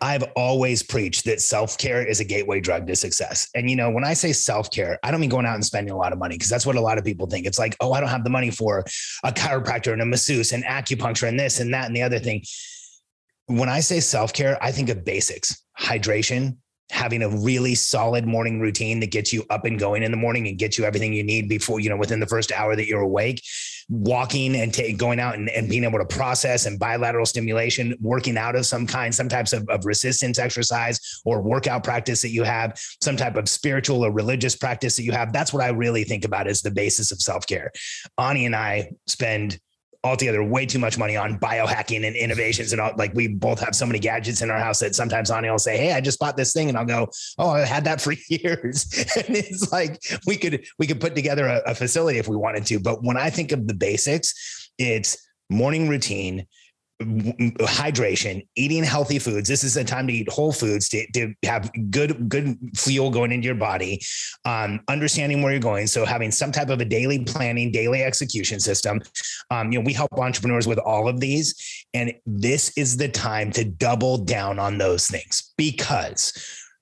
I've 0.00 0.24
always 0.36 0.82
preached 0.82 1.24
that 1.24 1.40
self 1.40 1.76
care 1.76 2.06
is 2.06 2.20
a 2.20 2.24
gateway 2.24 2.60
drug 2.60 2.86
to 2.86 2.96
success. 2.96 3.48
And, 3.54 3.68
you 3.68 3.76
know, 3.76 3.90
when 3.90 4.04
I 4.04 4.14
say 4.14 4.32
self 4.32 4.70
care, 4.70 4.98
I 5.02 5.10
don't 5.10 5.20
mean 5.20 5.30
going 5.30 5.46
out 5.46 5.54
and 5.54 5.64
spending 5.64 5.92
a 5.92 5.96
lot 5.96 6.12
of 6.12 6.18
money 6.18 6.36
because 6.36 6.48
that's 6.48 6.66
what 6.66 6.76
a 6.76 6.80
lot 6.80 6.98
of 6.98 7.04
people 7.04 7.26
think. 7.26 7.46
It's 7.46 7.58
like, 7.58 7.76
oh, 7.80 7.92
I 7.92 8.00
don't 8.00 8.08
have 8.08 8.24
the 8.24 8.30
money 8.30 8.50
for 8.50 8.84
a 9.24 9.32
chiropractor 9.32 9.92
and 9.92 10.02
a 10.02 10.06
masseuse 10.06 10.52
and 10.52 10.64
acupuncture 10.64 11.28
and 11.28 11.38
this 11.38 11.60
and 11.60 11.72
that 11.74 11.86
and 11.86 11.96
the 11.96 12.02
other 12.02 12.18
thing. 12.18 12.42
When 13.46 13.68
I 13.68 13.80
say 13.80 14.00
self 14.00 14.32
care, 14.32 14.62
I 14.62 14.70
think 14.72 14.88
of 14.88 15.04
basics 15.04 15.64
hydration, 15.78 16.58
having 16.90 17.22
a 17.22 17.28
really 17.28 17.74
solid 17.74 18.26
morning 18.26 18.60
routine 18.60 19.00
that 19.00 19.10
gets 19.10 19.32
you 19.32 19.44
up 19.50 19.64
and 19.64 19.78
going 19.78 20.02
in 20.02 20.10
the 20.10 20.16
morning 20.16 20.48
and 20.48 20.58
gets 20.58 20.78
you 20.78 20.84
everything 20.84 21.12
you 21.12 21.24
need 21.24 21.48
before, 21.48 21.80
you 21.80 21.90
know, 21.90 21.96
within 21.96 22.20
the 22.20 22.26
first 22.26 22.52
hour 22.52 22.76
that 22.76 22.86
you're 22.86 23.00
awake, 23.00 23.42
walking 23.88 24.56
and 24.56 24.76
going 24.98 25.18
out 25.18 25.36
and, 25.36 25.48
and 25.50 25.68
being 25.68 25.84
able 25.84 25.98
to 25.98 26.04
process 26.04 26.66
and 26.66 26.78
bilateral 26.78 27.24
stimulation, 27.24 27.96
working 28.00 28.36
out 28.36 28.54
of 28.54 28.66
some 28.66 28.86
kind, 28.86 29.14
some 29.14 29.28
types 29.28 29.52
of, 29.52 29.66
of 29.68 29.84
resistance 29.86 30.38
exercise 30.38 31.20
or 31.24 31.40
workout 31.40 31.82
practice 31.82 32.20
that 32.20 32.30
you 32.30 32.42
have, 32.42 32.78
some 33.02 33.16
type 33.16 33.36
of 33.36 33.48
spiritual 33.48 34.04
or 34.04 34.12
religious 34.12 34.54
practice 34.54 34.96
that 34.96 35.04
you 35.04 35.12
have. 35.12 35.32
That's 35.32 35.52
what 35.52 35.62
I 35.62 35.68
really 35.68 36.04
think 36.04 36.24
about 36.24 36.46
as 36.46 36.60
the 36.60 36.70
basis 36.70 37.12
of 37.12 37.20
self-care. 37.22 37.72
Ani 38.18 38.44
and 38.44 38.54
I 38.54 38.90
spend 39.06 39.58
altogether 40.04 40.44
way 40.44 40.64
too 40.64 40.78
much 40.78 40.96
money 40.96 41.16
on 41.16 41.38
biohacking 41.40 42.06
and 42.06 42.14
innovations 42.14 42.72
and 42.72 42.80
all 42.80 42.92
like 42.96 43.12
we 43.14 43.26
both 43.26 43.58
have 43.58 43.74
so 43.74 43.84
many 43.84 43.98
gadgets 43.98 44.42
in 44.42 44.50
our 44.50 44.58
house 44.58 44.78
that 44.78 44.94
sometimes 44.94 45.30
Ani 45.30 45.50
will 45.50 45.58
say, 45.58 45.76
Hey, 45.76 45.92
I 45.92 46.00
just 46.00 46.20
bought 46.20 46.36
this 46.36 46.52
thing. 46.52 46.68
And 46.68 46.78
I'll 46.78 46.86
go, 46.86 47.08
Oh, 47.36 47.50
I 47.50 47.64
had 47.64 47.84
that 47.84 48.00
for 48.00 48.12
years. 48.28 48.86
and 49.16 49.36
it's 49.36 49.72
like 49.72 50.00
we 50.26 50.36
could 50.36 50.64
we 50.78 50.86
could 50.86 51.00
put 51.00 51.14
together 51.14 51.46
a, 51.46 51.62
a 51.66 51.74
facility 51.74 52.18
if 52.18 52.28
we 52.28 52.36
wanted 52.36 52.66
to. 52.66 52.78
But 52.80 53.02
when 53.02 53.16
I 53.16 53.30
think 53.30 53.52
of 53.52 53.66
the 53.66 53.74
basics, 53.74 54.70
it's 54.78 55.16
morning 55.50 55.88
routine, 55.88 56.46
hydration, 57.00 58.44
eating 58.56 58.82
healthy 58.82 59.18
foods. 59.18 59.48
This 59.48 59.62
is 59.62 59.76
a 59.76 59.84
time 59.84 60.06
to 60.08 60.12
eat 60.12 60.28
whole 60.30 60.52
foods 60.52 60.88
to, 60.88 61.06
to 61.12 61.32
have 61.44 61.70
good 61.90 62.28
good 62.28 62.58
fuel 62.76 63.10
going 63.10 63.30
into 63.30 63.46
your 63.46 63.54
body. 63.54 64.00
Um, 64.44 64.80
understanding 64.88 65.42
where 65.42 65.52
you're 65.52 65.60
going, 65.60 65.86
so 65.86 66.04
having 66.04 66.32
some 66.32 66.50
type 66.50 66.70
of 66.70 66.80
a 66.80 66.84
daily 66.84 67.24
planning, 67.24 67.70
daily 67.70 68.02
execution 68.02 68.58
system. 68.58 69.00
Um, 69.50 69.70
you 69.72 69.78
know, 69.78 69.84
we 69.84 69.92
help 69.92 70.12
entrepreneurs 70.18 70.66
with 70.66 70.78
all 70.78 71.08
of 71.08 71.20
these, 71.20 71.86
and 71.94 72.12
this 72.26 72.76
is 72.76 72.96
the 72.96 73.08
time 73.08 73.52
to 73.52 73.64
double 73.64 74.18
down 74.18 74.58
on 74.58 74.78
those 74.78 75.06
things 75.06 75.52
because 75.56 76.32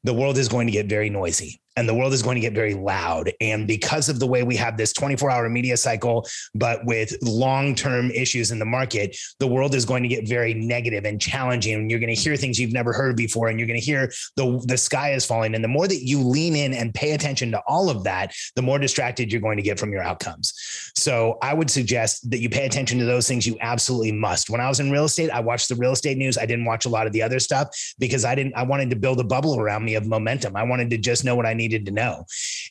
the 0.05 0.15
world 0.15 0.39
is 0.39 0.49
going 0.49 0.67
to 0.67 0.73
get 0.73 0.87
very 0.87 1.11
noisy 1.11 1.61
and 1.77 1.89
the 1.89 1.95
world 1.95 2.13
is 2.13 2.23
going 2.23 2.37
to 2.37 2.41
get 2.41 2.55
very 2.55 2.75
loud. 2.75 3.31
And 3.41 3.67
because 3.67 4.09
of 4.09 4.19
the 4.19 4.27
way 4.27 4.43
we 4.43 4.57
have 4.57 4.77
this 4.77 4.93
24 4.93 5.31
hour 5.31 5.49
media 5.49 5.77
cycle, 5.77 6.27
but 6.55 6.85
with 6.87 7.15
long 7.23 7.75
term 7.75 8.11
issues 8.11 8.51
in 8.51 8.59
the 8.59 8.65
market, 8.65 9.17
the 9.39 9.47
world 9.47 9.75
is 9.75 9.85
going 9.85 10.03
to 10.03 10.09
get 10.09 10.27
very 10.27 10.55
negative 10.55 11.05
and 11.05 11.21
challenging. 11.21 11.75
And 11.75 11.91
you're 11.91 12.01
going 12.01 12.15
to 12.15 12.21
hear 12.21 12.37
things 12.37 12.59
you've 12.59 12.73
never 12.73 12.93
heard 12.93 13.17
before. 13.17 13.49
And 13.49 13.59
you're 13.59 13.69
going 13.69 13.79
to 13.79 13.85
hear 13.85 14.11
the, 14.37 14.63
the 14.67 14.79
sky 14.79 15.13
is 15.13 15.27
falling. 15.27 15.55
And 15.55 15.63
the 15.63 15.69
more 15.69 15.87
that 15.87 16.03
you 16.03 16.21
lean 16.21 16.57
in 16.57 16.73
and 16.73 16.95
pay 16.95 17.13
attention 17.13 17.51
to 17.51 17.63
all 17.67 17.91
of 17.91 18.05
that, 18.05 18.35
the 18.55 18.63
more 18.63 18.79
distracted 18.79 19.31
you're 19.31 19.43
going 19.43 19.59
to 19.59 19.63
get 19.63 19.79
from 19.79 19.93
your 19.93 20.03
outcomes. 20.03 20.55
So 20.97 21.39
I 21.43 21.53
would 21.53 21.71
suggest 21.71 22.31
that 22.31 22.39
you 22.39 22.49
pay 22.49 22.65
attention 22.65 22.99
to 23.01 23.05
those 23.05 23.29
things 23.29 23.47
you 23.47 23.57
absolutely 23.61 24.13
must. 24.13 24.49
When 24.49 24.61
I 24.61 24.69
was 24.69 24.81
in 24.81 24.91
real 24.91 25.05
estate, 25.05 25.31
I 25.31 25.41
watched 25.41 25.69
the 25.69 25.75
real 25.75 25.93
estate 25.93 26.17
news. 26.17 26.39
I 26.39 26.47
didn't 26.47 26.65
watch 26.65 26.87
a 26.87 26.89
lot 26.89 27.07
of 27.07 27.13
the 27.13 27.23
other 27.23 27.39
stuff 27.39 27.69
because 27.99 28.25
I 28.25 28.35
didn't, 28.35 28.55
I 28.57 28.63
wanted 28.63 28.89
to 28.91 28.97
build 28.97 29.21
a 29.21 29.25
bubble 29.25 29.61
around 29.61 29.85
me 29.85 29.95
of 29.95 30.07
momentum. 30.07 30.57
I 30.57 30.63
wanted 30.63 30.89
to 30.91 30.99
just 30.99 31.25
know 31.25 31.37
what 31.37 31.45
I 31.45 31.53
needed 31.53 31.66
needed 31.69 31.87
to 31.87 31.93
know. 31.93 32.25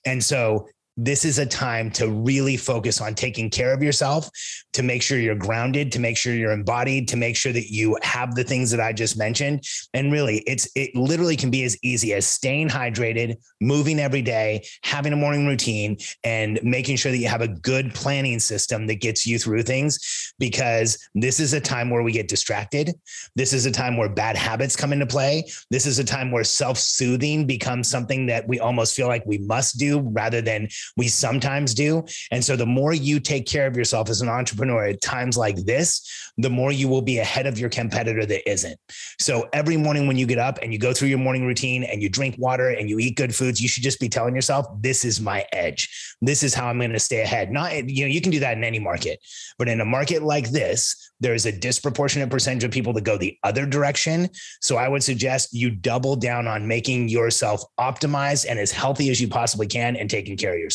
And 0.06 0.24
so 0.24 0.68
this 0.98 1.26
is 1.26 1.40
a 1.40 1.46
time 1.46 1.92
to 1.92 2.10
really 2.10 2.58
focus 2.58 3.02
on 3.02 3.16
taking 3.16 3.50
care 3.50 3.74
of 3.74 3.84
yourself, 3.84 4.30
to 4.74 4.84
make 4.84 5.02
sure 5.02 5.20
you're 5.20 5.36
grounded, 5.36 5.92
to 5.92 6.00
make 6.00 6.18
sure 6.18 6.34
you're 6.34 6.52
embodied, 6.52 7.08
to 7.10 7.18
make 7.18 7.36
sure 7.36 7.52
that 7.52 7.72
you 7.72 7.98
have 8.02 8.36
the 8.36 8.44
things 8.44 8.72
that 8.72 8.80
I 8.80 8.94
just 8.94 9.18
mentioned. 9.18 9.66
And 9.94 10.12
really, 10.12 10.40
it's 10.48 10.70
it 10.76 10.96
literally 10.96 11.36
can 11.36 11.52
be 11.52 11.64
as 11.64 11.78
easy 11.84 12.14
as 12.14 12.26
staying 12.26 12.70
hydrated, 12.70 13.38
moving 13.60 14.00
every 14.00 14.22
day, 14.22 14.66
having 14.84 15.14
a 15.14 15.18
morning 15.18 15.46
routine, 15.46 15.98
and 16.24 16.60
making 16.64 16.98
sure 16.98 17.12
that 17.12 17.18
you 17.18 17.28
have 17.28 17.42
a 17.42 17.48
good 17.48 17.94
planning 17.94 18.40
system 18.40 18.88
that 18.88 19.02
gets 19.02 19.26
you 19.26 19.38
through 19.38 19.64
things. 19.64 20.34
Because 20.40 20.98
this 21.14 21.40
is 21.40 21.54
a 21.54 21.62
time 21.62 21.90
where 21.90 22.04
we 22.04 22.12
get 22.12 22.28
distracted. 22.28 22.94
This 23.36 23.54
is 23.54 23.66
a 23.66 23.72
time 23.72 23.98
where 23.98 24.10
bad 24.10 24.36
habits 24.36 24.76
come 24.76 24.94
into 24.94 25.06
play. 25.06 25.46
This 25.72 25.86
is 25.86 26.00
a 26.00 26.04
time 26.04 26.32
where 26.32 26.44
self-soothing 26.44 27.48
becomes 27.48 27.90
something 27.90 28.26
that 28.28 28.48
we 28.48 28.60
almost 28.60 28.96
feel 28.96 29.08
like 29.08 29.26
we 29.26 29.38
must 29.38 29.78
do 29.78 30.00
rather 30.00 30.42
than 30.42 30.68
we 30.98 31.08
sometimes 31.08 31.74
do. 31.74 32.06
And 32.32 32.44
so 32.44 32.56
the 32.56 32.66
more 32.66 32.94
you 32.94 33.20
take 33.20 33.46
care 33.46 33.68
of 33.68 33.76
yourself 33.76 34.10
as 34.10 34.22
an 34.22 34.30
entrepreneur 34.30 34.86
at 34.86 35.02
times 35.02 35.38
like 35.38 35.58
this, 35.66 36.32
the 36.38 36.50
more 36.50 36.72
you 36.72 36.88
will 36.88 37.02
be 37.02 37.20
ahead 37.20 37.48
of 37.48 37.58
your 37.58 37.70
competitor 37.70 38.26
that 38.26 38.50
isn't. 38.50 38.80
So 39.20 39.48
every 39.54 39.78
morning 39.78 40.08
when 40.08 40.18
you 40.18 40.26
get 40.26 40.38
up 40.38 40.60
and 40.62 40.74
you 40.74 40.80
go 40.80 40.94
through 40.94 41.08
your 41.08 41.18
morning 41.20 41.46
routine 41.46 41.84
and 41.84 42.02
you 42.02 42.10
drink 42.10 42.36
water 42.38 42.70
and 42.70 42.90
you 42.90 43.00
eat 43.00 43.16
good 43.16 43.34
foods, 43.34 43.62
you 43.62 43.68
should 43.68 43.84
just 43.84 44.00
be 44.00 44.10
telling 44.10 44.36
yourself, 44.36 44.66
this 44.82 45.06
is 45.06 45.22
my 45.22 45.46
edge. 45.54 46.16
This 46.22 46.44
is 46.44 46.54
how 46.54 46.68
I'm 46.68 46.80
going 46.80 46.92
to 46.92 47.00
stay 47.00 47.22
ahead. 47.22 47.52
Not, 47.52 47.90
you 47.90 48.06
know, 48.06 48.12
you 48.12 48.22
can 48.22 48.32
do 48.32 48.40
that 48.40 48.58
in 48.58 48.64
any 48.64 48.80
market, 48.80 49.20
but 49.58 49.70
in 49.70 49.82
a 49.82 49.86
market 49.86 50.24
like 50.24 50.50
this, 50.50 51.12
there's 51.22 51.46
a 51.46 51.52
disproportionate 51.52 52.30
percentage 52.30 52.66
of 52.66 52.72
people 52.72 52.92
that 52.94 53.06
go 53.06 53.18
the 53.18 53.38
other 53.44 53.66
direction. 53.66 54.30
So 54.62 54.76
I 54.76 54.90
would 54.90 55.04
suggest 55.04 55.54
you 55.54 55.72
double 55.72 56.16
down 56.16 56.48
on 56.48 56.68
making 56.68 57.08
yourself 57.08 57.64
optimized 57.80 58.46
and 58.50 58.60
as 58.60 58.72
healthy 58.72 59.10
as 59.10 59.22
you 59.22 59.30
possibly 59.30 59.68
can 59.68 59.96
and 59.96 60.10
taking 60.10 60.36
care 60.36 60.54
of 60.54 60.60
yourself. 60.60 60.75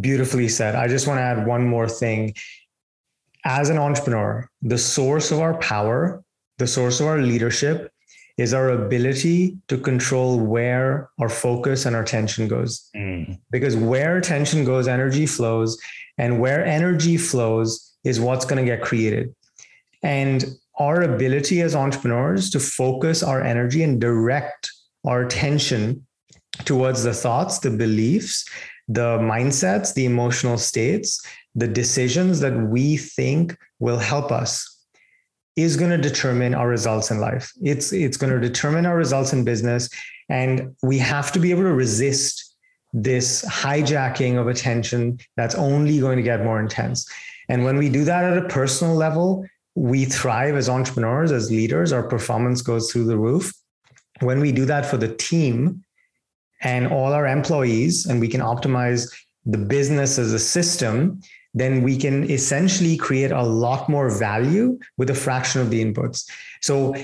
Beautifully 0.00 0.48
said. 0.48 0.74
I 0.74 0.88
just 0.88 1.06
want 1.06 1.18
to 1.18 1.22
add 1.22 1.46
one 1.46 1.66
more 1.66 1.88
thing. 1.88 2.34
As 3.44 3.70
an 3.70 3.78
entrepreneur, 3.78 4.48
the 4.62 4.78
source 4.78 5.30
of 5.30 5.40
our 5.40 5.56
power, 5.58 6.22
the 6.58 6.66
source 6.66 7.00
of 7.00 7.06
our 7.06 7.18
leadership 7.18 7.92
is 8.36 8.54
our 8.54 8.70
ability 8.70 9.56
to 9.68 9.78
control 9.78 10.38
where 10.38 11.10
our 11.18 11.28
focus 11.28 11.86
and 11.86 11.96
our 11.96 12.02
attention 12.02 12.46
goes. 12.46 12.88
Mm. 12.94 13.38
Because 13.50 13.76
where 13.76 14.16
attention 14.16 14.64
goes, 14.64 14.86
energy 14.86 15.26
flows. 15.26 15.80
And 16.18 16.40
where 16.40 16.64
energy 16.64 17.16
flows, 17.16 17.88
is 18.04 18.20
what's 18.20 18.44
going 18.44 18.64
to 18.64 18.70
get 18.70 18.82
created. 18.82 19.34
And 20.02 20.44
our 20.78 21.02
ability 21.02 21.60
as 21.60 21.74
entrepreneurs 21.74 22.50
to 22.50 22.60
focus 22.60 23.22
our 23.22 23.42
energy 23.42 23.82
and 23.82 24.00
direct 24.00 24.70
our 25.04 25.22
attention 25.22 26.06
towards 26.64 27.02
the 27.02 27.14
thoughts, 27.14 27.58
the 27.58 27.70
beliefs, 27.70 28.44
the 28.88 29.18
mindsets, 29.18 29.94
the 29.94 30.06
emotional 30.06 30.58
states, 30.58 31.24
the 31.54 31.68
decisions 31.68 32.40
that 32.40 32.54
we 32.54 32.96
think 32.96 33.56
will 33.78 33.98
help 33.98 34.32
us 34.32 34.78
is 35.56 35.76
going 35.76 35.90
to 35.90 35.98
determine 35.98 36.54
our 36.54 36.68
results 36.68 37.10
in 37.10 37.18
life. 37.18 37.52
It's 37.60 37.92
it's 37.92 38.16
going 38.16 38.32
to 38.32 38.40
determine 38.40 38.86
our 38.86 38.96
results 38.96 39.32
in 39.32 39.44
business 39.44 39.88
and 40.28 40.76
we 40.82 40.98
have 40.98 41.32
to 41.32 41.40
be 41.40 41.50
able 41.50 41.62
to 41.62 41.72
resist 41.72 42.56
this 42.92 43.44
hijacking 43.44 44.38
of 44.38 44.46
attention 44.46 45.18
that's 45.36 45.54
only 45.54 45.98
going 46.00 46.16
to 46.16 46.22
get 46.22 46.44
more 46.44 46.60
intense. 46.60 47.10
And 47.48 47.64
when 47.64 47.76
we 47.76 47.88
do 47.88 48.04
that 48.04 48.24
at 48.24 48.38
a 48.38 48.48
personal 48.48 48.94
level, 48.94 49.46
we 49.74 50.04
thrive 50.04 50.54
as 50.54 50.68
entrepreneurs, 50.68 51.32
as 51.32 51.50
leaders, 51.50 51.92
our 51.92 52.02
performance 52.02 52.62
goes 52.62 52.90
through 52.90 53.04
the 53.04 53.18
roof. 53.18 53.52
When 54.20 54.40
we 54.40 54.52
do 54.52 54.64
that 54.66 54.86
for 54.86 54.96
the 54.96 55.14
team 55.14 55.84
and 56.62 56.86
all 56.88 57.12
our 57.12 57.26
employees, 57.26 58.06
and 58.06 58.20
we 58.20 58.28
can 58.28 58.40
optimize 58.40 59.12
the 59.46 59.58
business 59.58 60.18
as 60.18 60.32
a 60.32 60.38
system, 60.38 61.20
then 61.54 61.82
we 61.82 61.96
can 61.96 62.30
essentially 62.30 62.96
create 62.96 63.30
a 63.30 63.42
lot 63.42 63.88
more 63.88 64.10
value 64.10 64.78
with 64.96 65.10
a 65.10 65.14
fraction 65.14 65.60
of 65.60 65.70
the 65.70 65.82
inputs. 65.84 66.28
So, 66.60 66.94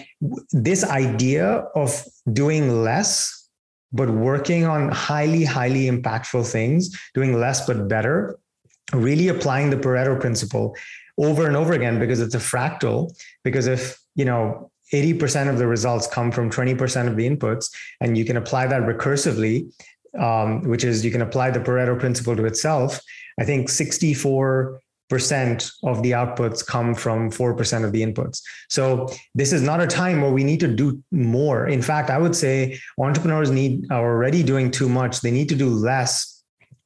this 0.51 0.85
idea 0.85 1.65
of 1.75 2.05
doing 2.33 2.83
less, 2.83 3.49
but 3.93 4.11
working 4.11 4.67
on 4.67 4.91
highly, 4.91 5.45
highly 5.45 5.87
impactful 5.87 6.51
things, 6.51 6.91
doing 7.15 7.39
less 7.39 7.67
but 7.67 7.89
better, 7.89 8.39
really 8.93 9.29
applying 9.29 9.71
the 9.71 9.77
Pareto 9.77 10.21
principle 10.21 10.77
over 11.17 11.47
and 11.47 11.57
over 11.57 11.73
again 11.73 11.99
because 11.99 12.21
it's 12.21 12.35
a 12.35 12.39
fractal. 12.39 13.17
Because 13.45 13.67
if, 13.67 13.99
you 14.15 14.25
know, 14.25 14.71
80% 14.95 15.49
of 15.49 15.59
the 15.59 15.67
results 15.67 16.07
come 16.07 16.31
from 16.31 16.51
20% 16.51 17.09
of 17.09 17.17
the 17.17 17.29
inputs, 17.29 17.71
and 18.01 18.17
you 18.17 18.25
can 18.25 18.37
apply 18.37 18.67
that 18.69 18.83
recursively, 18.83 19.73
um, 20.19 20.63
which 20.69 20.85
is 20.85 21.05
you 21.05 21.11
can 21.11 21.23
apply 21.23 21.51
the 21.51 21.61
Pareto 21.61 21.99
principle 21.99 22.37
to 22.37 22.45
itself. 22.45 23.01
I 23.41 23.45
think 23.45 23.69
64 23.69 24.81
percent 25.11 25.71
of 25.83 26.03
the 26.03 26.13
outputs 26.13 26.67
come 26.67 26.95
from 26.95 27.31
4% 27.31 27.85
of 27.85 27.93
the 27.93 28.03
inputs. 28.03 28.41
So 28.69 29.09
this 29.35 29.53
is 29.53 29.63
not 29.63 29.81
a 29.81 29.87
time 29.87 30.23
where 30.23 30.33
we 30.33 30.45
need 30.45 30.61
to 30.61 30.69
do 30.69 31.03
more. 31.13 31.69
In 31.69 31.83
fact, 31.83 32.11
I 32.11 32.19
would 32.19 32.35
say 32.35 32.79
entrepreneurs 32.99 33.51
need 33.51 33.91
are 33.91 34.15
already 34.15 34.43
doing 34.43 34.71
too 34.71 34.89
much. 34.89 35.21
They 35.21 35.31
need 35.31 35.49
to 35.51 35.55
do 35.55 35.69
less, 35.69 36.43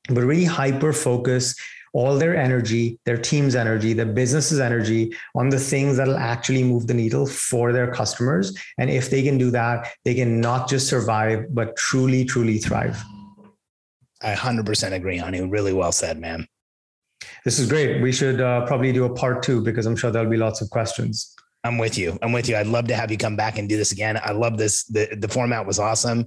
but 0.09 0.25
really 0.25 0.45
hyper 0.45 0.93
focus 0.93 1.55
all 1.93 2.19
their 2.19 2.37
energy, 2.37 2.99
their 3.05 3.17
team's 3.17 3.55
energy, 3.55 3.93
their 3.93 4.07
business's 4.07 4.61
energy 4.61 5.15
on 5.35 5.49
the 5.49 5.59
things 5.59 5.97
that'll 5.97 6.17
actually 6.17 6.65
move 6.65 6.87
the 6.87 6.95
needle 6.95 7.27
for 7.27 7.73
their 7.73 7.93
customers. 7.93 8.57
And 8.79 8.91
if 8.91 9.11
they 9.11 9.23
can 9.23 9.39
do 9.39 9.51
that, 9.51 9.89
they 10.05 10.15
can 10.15 10.41
not 10.41 10.69
just 10.69 10.89
survive, 10.89 11.47
but 11.55 11.77
truly, 11.77 12.25
truly 12.25 12.59
thrive. 12.59 13.03
I 14.23 14.35
100% 14.35 14.93
agree, 14.93 15.19
Ani. 15.19 15.43
Really 15.43 15.73
well 15.73 15.93
said, 15.93 16.19
man. 16.19 16.47
This 17.45 17.59
is 17.59 17.69
great. 17.69 18.03
We 18.03 18.13
should 18.13 18.41
uh, 18.41 18.67
probably 18.67 18.93
do 18.93 19.05
a 19.05 19.15
part 19.15 19.43
two 19.43 19.63
because 19.63 19.87
I'm 19.87 19.97
sure 19.97 20.11
there'll 20.11 20.31
be 20.31 20.37
lots 20.37 20.61
of 20.61 20.71
questions. 20.71 21.35
I'm 21.65 21.77
with 21.77 21.99
you. 21.99 22.17
I'm 22.23 22.33
with 22.33 22.49
you. 22.49 22.57
I'd 22.57 22.69
love 22.69 22.87
to 22.87 22.95
have 22.95 23.11
you 23.11 23.19
come 23.19 23.37
back 23.37 23.59
and 23.59 23.69
do 23.69 23.77
this 23.77 23.91
again. 23.91 24.19
I 24.23 24.31
love 24.31 24.57
this. 24.57 24.85
The, 24.85 25.17
the 25.19 25.29
format 25.29 25.67
was 25.67 25.79
awesome. 25.79 26.27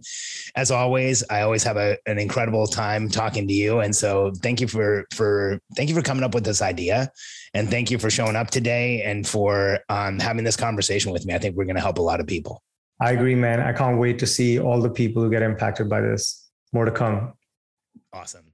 As 0.55 0.71
always, 0.71 1.23
I 1.29 1.41
always 1.41 1.63
have 1.63 1.77
a, 1.77 1.97
an 2.05 2.19
incredible 2.19 2.67
time 2.67 3.09
talking 3.09 3.47
to 3.47 3.53
you. 3.53 3.79
And 3.79 3.95
so 3.95 4.33
thank 4.43 4.59
you 4.59 4.67
for, 4.67 5.07
for, 5.13 5.59
thank 5.75 5.89
you 5.89 5.95
for 5.95 6.01
coming 6.01 6.23
up 6.23 6.33
with 6.33 6.43
this 6.43 6.61
idea 6.61 7.09
and 7.53 7.69
thank 7.69 7.89
you 7.89 7.97
for 7.97 8.09
showing 8.09 8.35
up 8.35 8.49
today 8.49 9.03
and 9.03 9.25
for 9.25 9.79
um, 9.87 10.19
having 10.19 10.43
this 10.43 10.57
conversation 10.57 11.11
with 11.13 11.25
me. 11.25 11.33
I 11.33 11.37
think 11.37 11.55
we're 11.55 11.65
going 11.65 11.75
to 11.75 11.81
help 11.81 11.97
a 11.97 12.03
lot 12.03 12.19
of 12.19 12.27
people. 12.27 12.61
I 12.99 13.11
agree, 13.11 13.35
man. 13.35 13.61
I 13.61 13.73
can't 13.73 13.97
wait 13.97 14.19
to 14.19 14.27
see 14.27 14.59
all 14.59 14.81
the 14.81 14.89
people 14.89 15.23
who 15.23 15.29
get 15.31 15.41
impacted 15.41 15.89
by 15.89 16.01
this. 16.01 16.49
More 16.73 16.85
to 16.85 16.91
come. 16.91 17.33
Awesome. 18.13 18.50